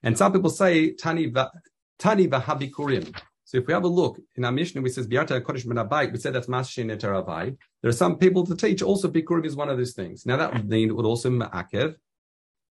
And 0.04 0.18
some 0.18 0.34
people 0.34 0.50
say 0.50 0.92
tani 0.92 1.34
tani. 1.98 2.28
So 3.52 3.58
if 3.58 3.68
we 3.68 3.74
have 3.74 3.84
a 3.84 3.90
look 3.90 4.18
in 4.38 4.46
our 4.46 4.52
Mishnah, 4.54 4.82
we 4.82 4.90
says 4.90 5.10
Biata 5.10 5.42
Kodesh 5.42 5.66
Abayit, 5.66 6.14
we 6.14 6.20
said 6.20 6.32
that's 6.32 6.48
Mashin 6.48 6.90
Eteravai. 6.90 7.58
There 7.82 7.90
are 7.90 7.92
some 7.92 8.18
people 8.18 8.46
that 8.46 8.58
teach 8.58 8.82
also 8.82 9.10
Bikurim 9.10 9.46
is 9.46 9.58
one 9.58 9.68
of 9.68 9.78
those 9.78 9.92
things. 9.92 10.26
Now 10.26 10.38
that 10.38 10.54
would 10.54 10.70
mean 10.70 10.96
would 10.96 11.06
also 11.06 11.30
Ma'akev 11.30 11.96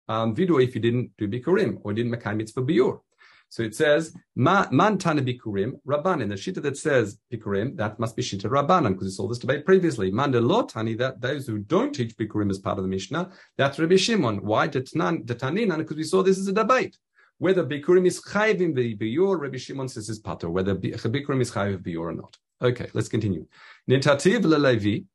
um, 0.09 0.35
Vidu 0.35 0.61
if 0.61 0.75
you 0.75 0.81
didn't 0.81 1.11
do 1.17 1.29
Bikurim 1.29 1.79
or 1.83 1.93
didn't 1.93 2.11
Makay 2.11 2.35
Mitzvah 2.35 2.63
Biur. 2.63 2.99
So 3.47 3.63
it 3.63 3.73
says, 3.73 4.13
Man 4.35 4.97
Tana 4.97 5.21
Bikurim, 5.21 5.79
Rabbanan. 5.87 6.27
The 6.27 6.35
Shita 6.35 6.61
that 6.63 6.75
says 6.75 7.19
Bikurim, 7.31 7.77
that 7.77 7.97
must 7.97 8.17
be 8.17 8.21
Shita 8.21 8.49
Rabbanan, 8.49 8.89
because 8.89 9.05
we 9.05 9.11
saw 9.11 9.29
this 9.29 9.39
debate 9.39 9.65
previously. 9.65 10.11
Manda 10.11 10.41
Lo 10.41 10.63
that 10.63 11.21
those 11.21 11.47
who 11.47 11.59
don't 11.59 11.93
teach 11.93 12.17
Bikurim 12.17 12.49
as 12.51 12.59
part 12.59 12.77
of 12.77 12.83
the 12.83 12.89
Mishnah, 12.89 13.31
that's 13.57 13.79
Rabbi 13.79 13.95
Shimon. 13.95 14.43
Why? 14.43 14.67
Detaninan, 14.67 15.77
because 15.77 15.95
we 15.95 16.03
saw 16.03 16.21
this 16.21 16.37
is 16.37 16.49
a 16.49 16.53
debate. 16.53 16.97
Whether 17.37 17.65
Bikurim 17.65 18.07
is 18.07 18.21
chayvim 18.21 18.75
biyur, 18.75 19.39
Rabbi 19.39 19.57
Shimon 19.57 19.89
says 19.89 20.09
is 20.09 20.19
pater. 20.19 20.49
Whether 20.49 20.75
Bikurim 20.75 21.41
is 21.41 21.51
chayv 21.51 21.79
biyur 21.79 21.99
or 21.99 22.13
not. 22.13 22.37
Okay, 22.61 22.89
let's 22.93 23.09
continue. 23.09 23.45
Nitativ 23.89 24.43
lelevi. 24.43 25.05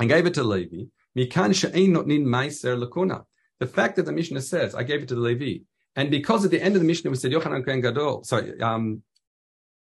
and 0.00 0.08
gave 0.08 0.26
it 0.26 0.34
to 0.34 0.42
Levi. 0.42 0.84
Mikan 1.16 1.54
she'ein 1.54 1.92
notnin 1.92 2.24
meiser 2.24 2.82
lakuna. 2.82 3.24
The 3.58 3.66
fact 3.66 3.96
that 3.96 4.06
the 4.06 4.12
Mishnah 4.12 4.40
says, 4.40 4.74
I 4.74 4.82
gave 4.82 5.02
it 5.02 5.08
to 5.08 5.14
the 5.14 5.20
Levi, 5.20 5.64
and 5.94 6.10
because 6.10 6.44
at 6.44 6.50
the 6.50 6.60
end 6.60 6.74
of 6.76 6.80
the 6.80 6.86
Mishnah 6.86 7.10
we 7.10 7.16
said 7.16 7.32
Yochanan 7.32 7.64
Kohen 7.64 7.80
Gadol, 7.82 8.24
sorry, 8.24 8.58
um, 8.60 9.02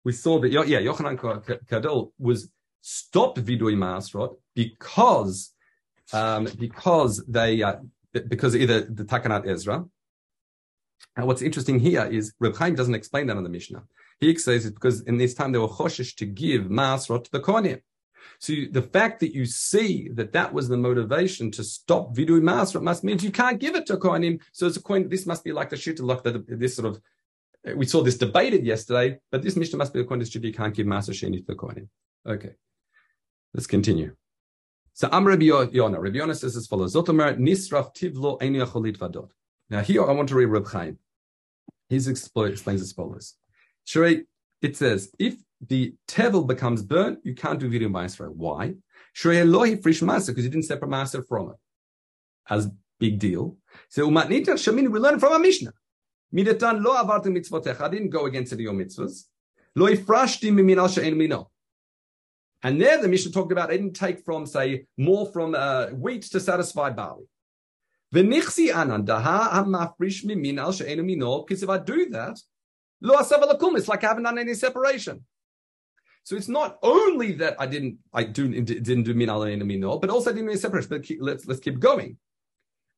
we 0.05 0.13
saw 0.13 0.39
that 0.41 0.51
yeah, 0.51 0.81
Yochanan 0.81 1.19
Kohen 1.19 1.43
Gadol 1.69 2.15
was 2.19 2.49
stopped 2.81 3.39
vidui 3.45 3.77
maasrot 3.77 4.37
because 4.55 5.53
um, 6.13 6.49
because 6.59 7.23
they 7.29 7.63
uh, 7.63 7.77
because 8.13 8.57
either 8.57 8.81
the 8.83 9.05
Takanat 9.05 9.47
Ezra. 9.47 9.85
And 11.17 11.27
what's 11.27 11.43
interesting 11.43 11.81
here 11.81 12.05
is 12.05 12.33
Reb 12.39 12.57
Chaim 12.57 12.75
doesn't 12.75 12.95
explain 12.95 13.27
that 13.27 13.37
on 13.37 13.43
the 13.43 13.49
Mishnah. 13.49 13.83
He 14.21 14.37
says 14.37 14.67
it's 14.67 14.75
because 14.75 15.03
in 15.03 15.19
this 15.19 15.35
time 15.35 15.53
they 15.53 15.59
were 15.59 15.69
choshish 15.69 16.17
to 16.17 16.27
give 16.27 16.63
maasrot 16.65 17.25
to 17.25 17.31
the 17.31 17.41
Kohanim. 17.41 17.81
So 18.41 18.53
you, 18.53 18.71
the 18.71 18.83
fact 18.83 19.21
that 19.21 19.35
you 19.35 19.47
see 19.47 20.09
that 20.15 20.33
that 20.33 20.53
was 20.53 20.69
the 20.69 20.77
motivation 20.77 21.51
to 21.53 21.65
stop 21.65 22.15
vidui 22.15 22.41
maasrot 22.41 22.83
must 22.83 23.03
means 23.05 23.25
you 23.25 23.33
can't 23.33 23.59
give 23.59 23.75
it 23.75 23.87
to 23.87 23.97
Kohanim. 23.97 24.41
So 24.53 24.67
it's 24.67 24.77
a 24.77 24.83
coin. 24.83 25.09
This 25.09 25.27
must 25.27 25.45
be 25.45 25.53
like 25.53 25.71
the 25.71 25.77
shittalach 25.77 26.23
that 26.23 26.45
this 26.47 26.77
sort 26.77 26.89
of 26.89 27.01
we 27.75 27.87
saw 27.87 28.03
this 28.03 28.17
debated 28.17 28.65
yesterday, 28.65 29.19
but 29.31 29.43
this 29.43 29.57
Mishnah 29.57 29.79
must 29.79 29.93
be 29.93 30.01
a 30.01 30.05
coin 30.05 30.21
that 30.21 30.33
you 30.35 30.53
can't 30.53 30.75
give 30.75 30.87
maasrot 30.87 31.15
sheni 31.15 31.39
to 31.39 31.45
the 31.47 31.55
Kohanim. 31.55 31.89
Okay, 32.27 32.55
let's 33.55 33.67
continue. 33.67 34.15
So 34.93 35.09
Am 35.13 35.27
Rabbi 35.27 35.45
Yonah. 35.45 36.01
Rabbi 36.01 36.19
Yonah 36.19 36.35
says 36.35 36.57
as 36.57 36.67
follows: 36.67 36.95
Zotomer 36.95 37.37
nisraf 37.39 37.95
tivlo 37.95 38.39
vadot. 38.41 39.31
Now 39.71 39.81
here 39.81 40.09
I 40.09 40.13
want 40.13 40.29
to 40.31 40.35
read 40.35 40.47
Reb 40.47 40.67
Chaim. 40.69 40.99
He 41.89 41.97
explains 41.97 42.83
as 42.83 42.93
follows. 42.93 43.35
Sherei, 43.87 44.25
it 44.63 44.77
says 44.77 45.11
if 45.19 45.37
the 45.67 45.95
tevel 46.07 46.47
becomes 46.47 46.83
burnt, 46.83 47.21
you 47.25 47.35
can't 47.35 47.59
do 47.59 47.69
video 47.69 47.89
ma'aser. 47.89 48.31
Why? 48.31 48.75
Sherei 49.15 49.47
lohi 49.47 49.83
frish 49.83 50.01
ma'aser 50.01 50.29
because 50.29 50.45
you 50.45 50.51
didn't 50.51 50.67
separate 50.67 50.91
ma'aser 50.91 51.27
from 51.27 51.51
it. 51.51 51.57
As 52.49 52.71
big 52.99 53.19
deal. 53.19 53.57
So 53.89 54.09
umatnita 54.09 54.55
shamin 54.55 54.91
we 54.91 54.99
learn 54.99 55.19
from 55.19 55.33
a 55.33 55.39
Mishnah. 55.39 55.73
Midatan 56.35 56.83
lo 56.83 56.95
avartu 56.95 57.27
mitzvotecha. 57.27 57.81
I 57.81 57.89
didn't 57.89 58.11
go 58.11 58.27
against 58.27 58.57
the 58.57 58.63
your 58.63 58.75
mitzvahs. 58.75 59.25
Lo 59.75 59.87
ifrashti 59.87 60.53
mimin 60.53 60.79
al 60.79 60.89
she'en 60.89 61.17
mino. 61.17 61.51
And 62.63 62.81
there 62.81 63.01
the 63.01 63.09
Mishnah 63.09 63.33
talked 63.33 63.53
about 63.53 63.71
I 63.71 63.77
didn't 63.77 63.93
take 63.93 64.25
from, 64.25 64.45
say, 64.45 64.87
more 64.97 65.27
from 65.27 65.55
uh, 65.55 65.87
wheat 65.89 66.23
to 66.23 66.41
satisfy 66.41 66.91
barley. 66.91 67.25
V'nichsi 68.15 68.75
anan 68.75 69.07
daha 69.07 69.51
hamafrish 69.51 70.25
mimin 70.25 70.59
al 70.59 70.73
she'enu 70.73 71.03
mino, 71.03 71.43
because 71.43 71.63
if 71.63 71.69
I 71.69 71.79
do 71.79 72.09
that, 72.11 72.39
lo 73.03 73.17
asav 73.17 73.77
it's 73.77 73.89
like 73.89 74.03
I 74.05 74.09
haven't 74.09 74.23
done 74.23 74.39
any 74.39 74.55
separation. 74.55 75.25
So 76.25 76.37
it's 76.37 76.49
not 76.49 76.79
only 76.83 77.33
that 77.33 77.57
I 77.59 77.67
didn't, 77.67 77.99
I 78.13 78.25
do, 78.25 78.49
didn't 78.63 79.05
do 79.05 79.15
min 79.15 79.29
al 79.29 79.45
mino, 79.45 79.99
but 79.99 80.11
also 80.11 80.31
I 80.31 80.35
didn't 80.35 80.51
do 80.51 80.57
separation. 80.57 80.89
But 80.91 81.07
let's, 81.21 81.47
let's 81.47 81.61
keep 81.61 81.79
going. 81.79 82.17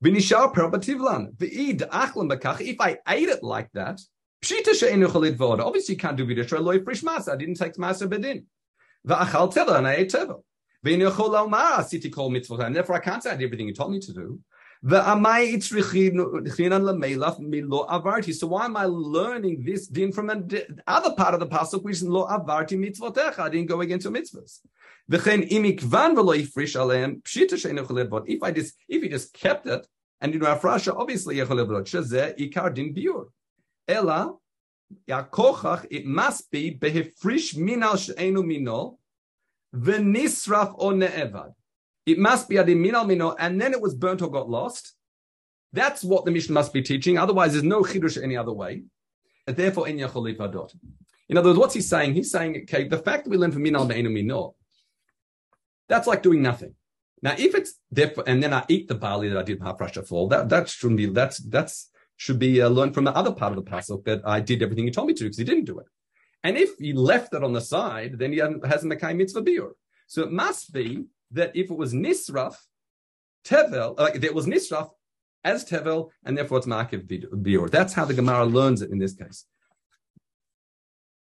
V'nishar 0.04 0.54
perbativlan, 0.54 1.34
v'id 1.34 1.80
achlam 1.88 2.30
bakach, 2.30 2.60
if 2.60 2.80
I 2.80 2.98
ate 3.08 3.28
it 3.28 3.42
like 3.42 3.70
that, 3.72 4.00
pshita 4.42 4.74
she'enu 4.74 5.08
v'oda, 5.08 5.60
obviously 5.60 5.94
you 5.94 5.98
can't 5.98 6.16
do 6.16 6.24
vidya 6.24 6.60
loy 6.60 6.82
frish 6.82 7.02
masa, 7.02 7.32
I 7.32 7.36
didn't 7.36 7.56
take 7.56 7.74
masa 7.74 8.08
bedin. 8.08 8.44
V'achal 9.06 9.52
teva, 9.52 9.76
and 9.76 9.88
I 9.88 9.94
ate 9.94 10.10
teva. 10.10 10.40
V'inyochol 10.86 11.52
al 11.52 11.84
city 11.84 12.10
kol 12.10 12.34
and 12.34 12.76
therefore 12.76 12.96
I 12.96 13.00
can't 13.00 13.22
say 13.22 13.30
I 13.30 13.36
did 13.36 13.44
everything 13.44 13.68
you 13.68 13.74
told 13.74 13.92
me 13.92 14.00
to 14.00 14.12
do. 14.12 14.40
So 14.82 14.88
why 14.88 15.10
am 15.10 15.26
I 18.76 18.84
learning 18.86 19.62
this 19.62 19.86
din 19.86 20.10
from 20.10 20.28
the 20.28 20.82
other 20.86 21.14
part 21.14 21.34
of 21.34 21.40
the 21.40 21.46
pasuk, 21.46 21.82
which 21.82 21.96
is 21.96 22.02
lo 22.02 22.26
avarti 22.26 22.78
mitzvotecha? 22.78 23.40
I 23.40 23.50
didn't 23.50 23.68
go 23.68 23.82
against 23.82 24.04
your 24.04 24.14
mitzvahs. 24.14 24.60
If 25.12 25.26
I 28.42 28.50
just 28.52 28.74
if 28.88 29.02
he 29.02 29.08
just 29.10 29.34
kept 29.34 29.66
it 29.66 29.86
and 30.22 30.32
you 30.32 30.40
know 30.40 30.46
afrasha, 30.46 30.96
obviously 30.96 31.36
ikar 31.36 32.74
din 32.74 32.94
biur. 32.94 33.26
Ela 33.86 34.34
yakochach 35.06 35.86
it 35.90 36.06
must 36.06 36.50
be 36.50 36.74
behefrish 36.74 37.54
minal 37.54 37.96
she'enu 37.96 38.42
minol 38.42 38.96
v'nisraf 39.74 40.74
o 40.78 40.90
ne'evad. 40.92 41.52
It 42.10 42.18
must 42.18 42.48
be 42.48 42.56
adim 42.56 42.80
minal 42.80 43.04
mino, 43.04 43.34
and 43.38 43.60
then 43.60 43.72
it 43.72 43.80
was 43.80 43.94
burnt 43.94 44.22
or 44.22 44.30
got 44.30 44.48
lost. 44.48 44.94
That's 45.72 46.02
what 46.02 46.24
the 46.24 46.30
mission 46.30 46.54
must 46.54 46.72
be 46.72 46.82
teaching. 46.82 47.18
Otherwise, 47.18 47.52
there's 47.52 47.64
no 47.64 47.82
chidush 47.82 48.20
any 48.22 48.36
other 48.36 48.52
way. 48.52 48.84
And 49.46 49.56
therefore, 49.56 49.88
in 49.88 49.98
vadot. 49.98 50.74
In 51.28 51.38
other 51.38 51.50
words, 51.50 51.58
what's 51.58 51.74
he 51.74 51.80
saying? 51.80 52.14
He's 52.14 52.30
saying, 52.30 52.56
okay, 52.62 52.88
the 52.88 52.98
fact 52.98 53.24
that 53.24 53.30
we 53.30 53.36
learn 53.36 53.52
from 53.52 53.62
minal 53.62 53.86
me'enu 53.86 54.10
mino, 54.10 54.56
that's 55.88 56.06
like 56.06 56.22
doing 56.22 56.42
nothing. 56.42 56.74
Now, 57.22 57.34
if 57.38 57.54
it's 57.54 57.74
therefore, 57.90 58.24
and 58.26 58.42
then 58.42 58.52
I 58.52 58.64
eat 58.68 58.88
the 58.88 58.94
barley 58.94 59.28
that 59.28 59.38
I 59.38 59.42
did 59.42 59.60
hafrasha 59.60 60.06
fall, 60.06 60.28
that 60.28 60.48
that 60.48 60.68
shouldn't 60.68 60.98
be. 60.98 61.06
That's 61.06 61.38
that's 61.38 61.90
should 62.16 62.38
be 62.38 62.60
uh, 62.60 62.68
learned 62.68 62.94
from 62.94 63.04
the 63.04 63.16
other 63.16 63.32
part 63.32 63.52
of 63.52 63.64
the 63.64 63.70
pasuk 63.70 64.04
that 64.04 64.20
I 64.26 64.40
did 64.40 64.62
everything 64.62 64.84
he 64.84 64.90
told 64.90 65.08
me 65.08 65.14
to 65.14 65.24
because 65.24 65.38
he 65.38 65.44
didn't 65.44 65.64
do 65.64 65.78
it. 65.78 65.86
And 66.42 66.56
if 66.56 66.70
he 66.78 66.92
left 66.92 67.32
that 67.32 67.44
on 67.44 67.52
the 67.52 67.60
side, 67.60 68.18
then 68.18 68.32
he 68.32 68.38
hasn't 68.38 68.90
become 68.90 69.16
mitzvah 69.16 69.42
biur. 69.42 69.70
So 70.06 70.22
it 70.22 70.32
must 70.32 70.72
be 70.72 71.06
that 71.32 71.54
if 71.54 71.70
it 71.70 71.76
was 71.76 71.92
nisraf, 71.92 72.56
tevel, 73.44 73.98
like 73.98 74.16
uh, 74.16 74.20
it 74.22 74.34
was 74.34 74.46
nisraf 74.46 74.90
as 75.44 75.64
tevel, 75.64 76.10
and 76.24 76.36
therefore 76.36 76.58
it's 76.58 76.66
markiv 76.66 77.06
bior. 77.06 77.70
That's 77.70 77.92
how 77.92 78.04
the 78.04 78.14
Gemara 78.14 78.44
learns 78.44 78.82
it 78.82 78.90
in 78.90 78.98
this 78.98 79.14
case. 79.14 79.46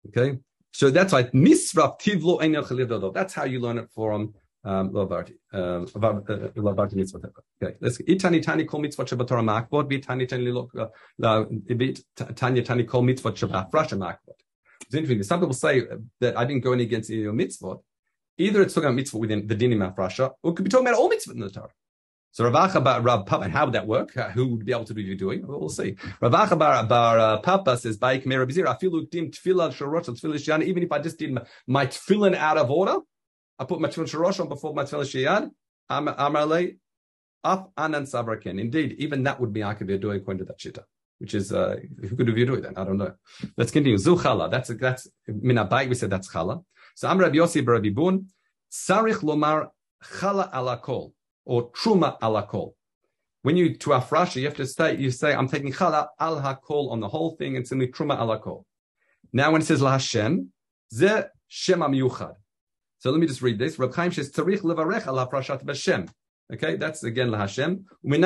Okay, 0.07 0.39
so 0.71 0.89
that's 0.89 1.13
why 1.13 1.23
nisraf 1.23 1.99
tivlo 1.99 2.39
enel 2.41 3.13
That's 3.13 3.33
how 3.33 3.43
you 3.45 3.59
learn 3.59 3.77
it 3.77 3.89
from 3.93 4.33
um, 4.63 4.91
Lavarti, 4.91 5.33
um, 5.53 5.85
mitzvot. 5.85 7.31
Okay, 7.61 7.75
let's 7.79 7.97
itani 7.99 8.41
tani 8.43 8.65
kol 8.65 8.81
vitani 8.81 10.27
tani 10.27 10.51
lo, 10.51 10.69
tanya 12.35 12.63
tani 12.63 12.83
kol. 12.83 13.07
It's 13.09 14.93
interesting. 14.93 15.23
Some 15.23 15.39
people 15.39 15.53
say 15.53 15.83
that 16.21 16.37
I 16.37 16.45
didn't 16.45 16.63
go 16.63 16.73
in 16.73 16.79
against 16.79 17.09
your 17.09 17.33
mitzvot, 17.33 17.81
Either 18.37 18.61
it's 18.61 18.73
talking 18.73 18.87
about 18.87 18.95
mitzvah 18.95 19.17
within 19.17 19.47
the 19.47 19.55
dinim 19.55 19.85
of 19.87 19.97
Russia, 19.97 20.31
or 20.43 20.51
it 20.51 20.55
could 20.55 20.63
be 20.63 20.69
talking 20.69 20.87
about 20.87 20.97
all 20.97 21.09
mitzvah 21.09 21.33
in 21.33 21.39
the 21.39 21.49
Torah. 21.49 21.69
So 22.31 22.43
Ravacha 22.43 22.83
bar 22.83 23.01
Rab 23.01 23.25
Papa, 23.25 23.49
how 23.49 23.65
would 23.65 23.73
that 23.73 23.87
work? 23.87 24.13
Who 24.13 24.47
would 24.49 24.65
be 24.65 24.71
able 24.71 24.85
to 24.85 24.93
do 24.93 25.15
doing? 25.15 25.47
we'll 25.47 25.69
see. 25.69 25.93
Ravacha 26.21 26.57
bar, 26.57 26.85
bar 26.85 27.17
uh, 27.17 27.37
Papa 27.39 27.77
says, 27.77 27.97
"Baik 27.97 28.27
me 28.27 28.35
Rabbi 28.35 28.51
Zira, 28.51 28.67
I 28.67 28.77
feel 28.77 29.01
dim 29.09 29.31
tefillah 29.31 29.73
shorosh 29.73 30.05
tefillah 30.05 30.35
shiyad. 30.35 30.63
Even 30.63 30.83
if 30.83 30.91
I 30.91 30.99
just 30.99 31.17
did 31.17 31.33
my, 31.33 31.41
my 31.65 31.87
tefillin 31.87 32.35
out 32.35 32.57
of 32.57 32.69
order, 32.69 32.97
I 33.57 33.65
put 33.65 33.81
my 33.81 33.87
tefillin 33.87 34.11
shorosh 34.11 34.39
on 34.39 34.49
before 34.49 34.73
my 34.75 34.83
tefillin 34.83 35.05
shiyad. 35.05 35.49
Amarle 35.89 36.77
af 37.43 37.65
anan 37.75 38.03
sabraken. 38.03 38.59
Indeed, 38.59 38.97
even 38.99 39.23
that 39.23 39.39
would 39.39 39.51
be 39.51 39.61
akavir 39.61 39.99
doing 39.99 40.17
according 40.17 40.45
to 40.45 40.45
that 40.45 40.59
shita. 40.59 40.83
Which 41.17 41.33
is 41.33 41.51
uh, 41.51 41.77
who 42.01 42.15
could 42.15 42.27
you 42.37 42.45
doing 42.45 42.61
then? 42.61 42.73
I 42.77 42.83
don't 42.83 42.97
know. 42.97 43.13
Let's 43.57 43.71
continue. 43.71 43.97
Zuchala. 43.97 44.51
That's 44.51 44.69
that's 44.69 45.07
minabai. 45.27 45.89
We 45.89 45.95
said 45.95 46.11
that's 46.11 46.31
chala. 46.31 46.63
So 46.97 47.07
I'm 47.07 47.19
Rabbi 47.19 47.35
Yossi 47.35 47.63
Rabbi 47.63 47.89
Bun, 47.89 48.25
Sarich 48.71 49.21
Lomar 49.21 49.67
Chala 50.03 50.51
Alakol, 50.51 51.11
or 51.45 51.69
Truma 51.69 52.19
Alakol. 52.21 52.73
When 53.43 53.55
you 53.55 53.75
to 53.75 53.91
Afrasha, 53.91 54.37
you 54.37 54.45
have 54.45 54.55
to 54.55 54.65
say, 54.65 54.97
you 54.97 55.11
say, 55.11 55.35
I'm 55.35 55.47
taking 55.47 55.71
Chala 55.71 56.07
al 56.19 56.41
Hakol 56.41 56.89
on 56.89 56.99
the 56.99 57.07
whole 57.07 57.35
thing, 57.35 57.55
and 57.55 57.67
simply 57.67 57.89
Truma 57.89 58.17
Alakol. 58.17 58.63
Now 59.31 59.51
when 59.51 59.61
it 59.61 59.65
says 59.65 59.79
La 59.79 59.91
Hashem, 59.91 60.51
Ze 60.91 61.21
Shem 61.47 61.81
Amiyuchad. 61.81 62.33
So 62.97 63.11
let 63.11 63.19
me 63.19 63.27
just 63.27 63.43
read 63.43 63.59
this. 63.59 63.77
Reb 63.77 63.93
Chaim 63.93 64.11
says, 64.11 64.31
Tzarich 64.31 64.61
levarech 64.61 65.05
al 65.05 65.17
hafrashat 65.17 65.63
b'Shem. 65.63 66.09
Okay, 66.51 66.77
that's 66.77 67.03
again 67.03 67.29
la 67.29 67.37
Hashem. 67.37 67.85
How 68.09 68.17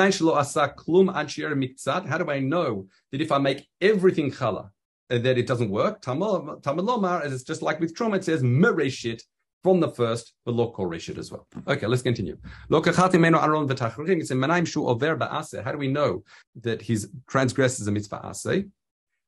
do 2.18 2.30
I 2.30 2.40
know 2.40 2.86
that 3.10 3.20
if 3.20 3.32
I 3.32 3.36
make 3.36 3.68
everything 3.82 4.30
chala, 4.30 4.70
that 5.18 5.38
it 5.38 5.46
doesn't 5.46 5.70
work. 5.70 6.00
Tamil 6.00 6.60
Lomar, 6.62 7.24
it's 7.24 7.42
just 7.42 7.62
like 7.62 7.80
with 7.80 7.94
trauma, 7.94 8.16
it 8.16 8.24
says 8.24 8.42
mereshit 8.42 9.22
from 9.62 9.80
the 9.80 9.88
first, 9.88 10.32
but 10.44 10.54
lo 10.54 10.72
koreshit 10.72 11.18
as 11.18 11.30
well. 11.30 11.46
Okay, 11.68 11.86
let's 11.86 12.02
continue. 12.02 12.36
How 12.70 13.08
do 13.08 13.18
we 13.20 13.30
know 15.88 16.24
that 16.60 16.82
he's 16.82 17.08
transgresses 17.28 17.86
a 17.86 17.92
mitzvah 17.92 18.20
aseh? 18.24 18.70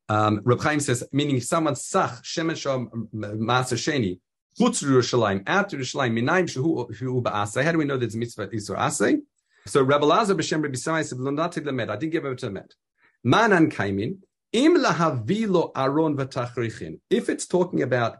Um, 0.09 0.41
Reb 0.45 0.61
Chaim 0.61 0.81
says, 0.81 1.05
meaning 1.13 1.41
someone 1.41 1.77
sach 1.77 2.23
shemen 2.25 2.57
shom 2.57 3.09
maaseh 3.15 3.79
sheni 3.79 4.21
chutz 4.59 4.83
Yerushalayim 4.83 5.45
after 5.47 5.79
Yerushalayim 5.79 6.13
minaim 6.13 6.45
shehu 6.45 6.91
shehu 6.91 7.23
ba'aseh. 7.23 7.65
How 7.65 7.73
do 7.73 7.79
we 7.79 7.85
know 7.85 7.97
that 7.97 8.07
it's 8.07 8.15
mitzvah 8.15 8.49
isur 8.49 8.77
aseh? 8.77 9.21
So 9.67 9.83
Rabbi 9.83 10.05
Lazar 10.05 10.35
b'shem 10.35 10.63
Rabbi 10.63 10.75
Samai 10.75 11.05
said, 11.05 11.91
I 11.91 11.97
didn't 11.97 12.13
give 12.13 12.25
over 12.25 12.35
to 12.35 12.47
the 12.47 12.53
med. 12.53 12.75
Manan 13.23 13.71
kaimin 13.71 14.19
Im 14.55 14.77
lahavilo 14.77 15.73
aron 15.75 16.17
v'tachrichin. 16.17 17.01
If 17.11 17.29
it's 17.29 17.47
talking 17.47 17.83
about 17.83 18.19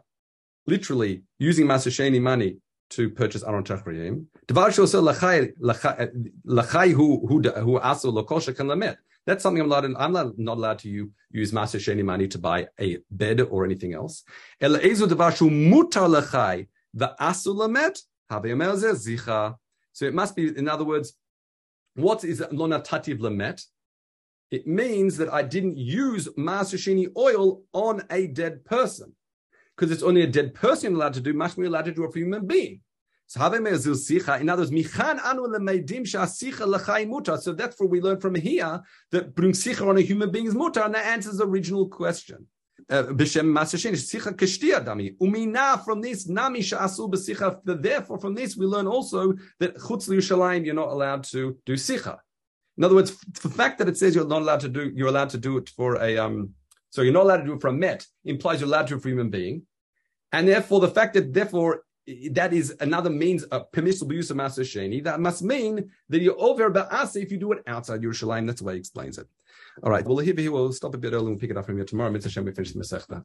literally 0.67 1.23
using 1.39 1.65
masasheni 1.65 2.21
money 2.21 2.57
to 2.89 3.09
purchase 3.09 3.41
aron 3.41 3.63
tachrichim, 3.63 4.25
devar 4.45 4.69
shosel 4.69 5.01
lachai 6.45 6.91
hu 6.91 7.79
aso 7.79 8.11
lokosha 8.11 8.55
kan 8.55 8.67
lamet. 8.67 8.97
That's 9.25 9.41
something 9.41 9.61
I'm 9.63 9.69
not, 9.69 9.85
I'm 9.85 10.11
not, 10.37 10.57
allowed 10.57 10.79
to 10.79 11.09
use 11.31 11.51
Maaser 11.51 11.79
Sheni 11.79 12.03
money 12.03 12.27
to 12.27 12.37
buy 12.37 12.67
a 12.79 12.99
bed 13.09 13.41
or 13.41 13.65
anything 13.65 13.95
else. 13.95 14.23
So 14.61 14.77
So 19.93 20.05
it 20.05 20.13
must 20.13 20.35
be, 20.35 20.57
in 20.57 20.69
other 20.69 20.83
words, 20.83 21.13
what 21.95 22.23
is 22.23 22.41
lonatativ 22.41 23.19
lemet? 23.19 23.65
It 24.51 24.67
means 24.67 25.17
that 25.17 25.33
I 25.33 25.41
didn't 25.41 25.77
use 25.77 26.27
Masashini 26.37 27.07
oil 27.17 27.63
on 27.73 28.03
a 28.09 28.27
dead 28.27 28.65
person. 28.65 29.13
Because 29.75 29.91
it's 29.91 30.03
only 30.03 30.21
a 30.21 30.27
dead 30.27 30.53
person 30.53 30.95
allowed 30.95 31.15
to 31.15 31.21
do, 31.21 31.33
more 31.33 31.49
allowed 31.57 31.85
to 31.85 31.91
do 31.91 32.05
it 32.05 32.13
for 32.13 32.19
a 32.19 32.21
human 32.21 32.47
being. 32.47 32.81
So 33.27 33.39
in 33.39 33.45
other 33.45 33.61
words, 33.63 33.87
michan 33.87 35.19
anu 35.25 35.47
mutar. 37.07 37.39
So 37.41 37.53
that's 37.53 37.79
what 37.79 37.89
we 37.89 37.99
learn 37.99 38.19
from 38.19 38.35
here 38.35 38.81
that 39.11 39.33
bring 39.35 39.51
sicha 39.51 39.87
on 39.87 39.97
a 39.97 40.01
human 40.01 40.29
being 40.29 40.45
is 40.45 40.53
mutar, 40.53 40.85
and 40.85 40.93
that 40.93 41.05
answers 41.05 41.37
the 41.37 41.47
original 41.47 41.89
question. 41.89 42.45
Uh, 42.87 43.03
b'shem 43.03 43.51
masashin 43.51 43.93
sicha 43.93 44.31
umina 45.19 45.83
from 45.83 46.01
this 46.01 46.27
nami 46.29 46.61
sha'asu 46.61 47.09
b'sicha. 47.11 47.59
Therefore, 47.81 48.19
from 48.19 48.35
this 48.35 48.55
we 48.55 48.67
learn 48.67 48.85
also 48.85 49.33
that 49.59 49.75
chutz 49.77 50.07
Yerushalayim 50.07 50.63
you're 50.63 50.75
not 50.75 50.89
allowed 50.89 51.23
to 51.23 51.57
do 51.65 51.73
sicha. 51.73 52.19
In 52.77 52.83
other 52.83 52.95
words, 52.95 53.17
the 53.41 53.49
fact 53.49 53.77
that 53.79 53.87
it 53.87 53.97
says 53.97 54.15
you're 54.15 54.27
not 54.27 54.41
allowed 54.41 54.59
to 54.61 54.69
do 54.69 54.91
you're 54.93 55.07
allowed 55.07 55.29
to 55.29 55.37
do 55.37 55.57
it 55.57 55.69
for 55.69 55.95
a 56.01 56.17
um, 56.17 56.51
so 56.89 57.01
you're 57.01 57.13
not 57.13 57.23
allowed 57.23 57.37
to 57.37 57.45
do 57.45 57.53
it 57.53 57.61
for 57.61 57.69
a 57.69 57.73
met 57.73 58.05
implies 58.25 58.59
you're 58.59 58.67
allowed 58.67 58.87
to 58.87 58.93
do 58.93 58.95
it 58.95 59.01
for 59.01 59.07
a 59.07 59.11
human 59.11 59.29
being, 59.29 59.63
and 60.31 60.47
therefore 60.47 60.79
the 60.79 60.89
fact 60.89 61.13
that 61.13 61.33
therefore 61.33 61.83
that 62.31 62.53
is 62.53 62.75
another 62.81 63.09
means 63.09 63.43
of 63.45 63.71
permissible 63.71 64.13
use 64.13 64.29
of 64.29 64.37
Maaser 64.37 64.63
Sheni. 64.63 65.03
That 65.03 65.19
must 65.19 65.41
mean 65.41 65.89
that 66.09 66.21
you're 66.21 66.39
over 66.39 66.69
Ba'asa 66.69 67.21
if 67.21 67.31
you 67.31 67.37
do 67.37 67.51
it 67.51 67.63
outside 67.65 68.01
Yerushalayim. 68.01 68.45
That's 68.45 68.61
the 68.61 68.67
way 68.67 68.73
he 68.73 68.79
explains 68.79 69.17
it. 69.17 69.27
All 69.81 69.89
right. 69.89 70.05
Well, 70.05 70.17
here 70.17 70.51
we'll 70.51 70.71
stop 70.71 70.93
a 70.93 70.97
bit 70.97 71.13
early 71.13 71.25
and 71.25 71.29
we'll 71.29 71.39
pick 71.39 71.49
it 71.49 71.57
up 71.57 71.65
from 71.65 71.77
here 71.77 71.85
tomorrow. 71.85 72.11
Mitzvah 72.11 72.43
we 72.43 72.51
finish 72.51 72.73
the 72.73 72.79
Masechta. 72.79 73.23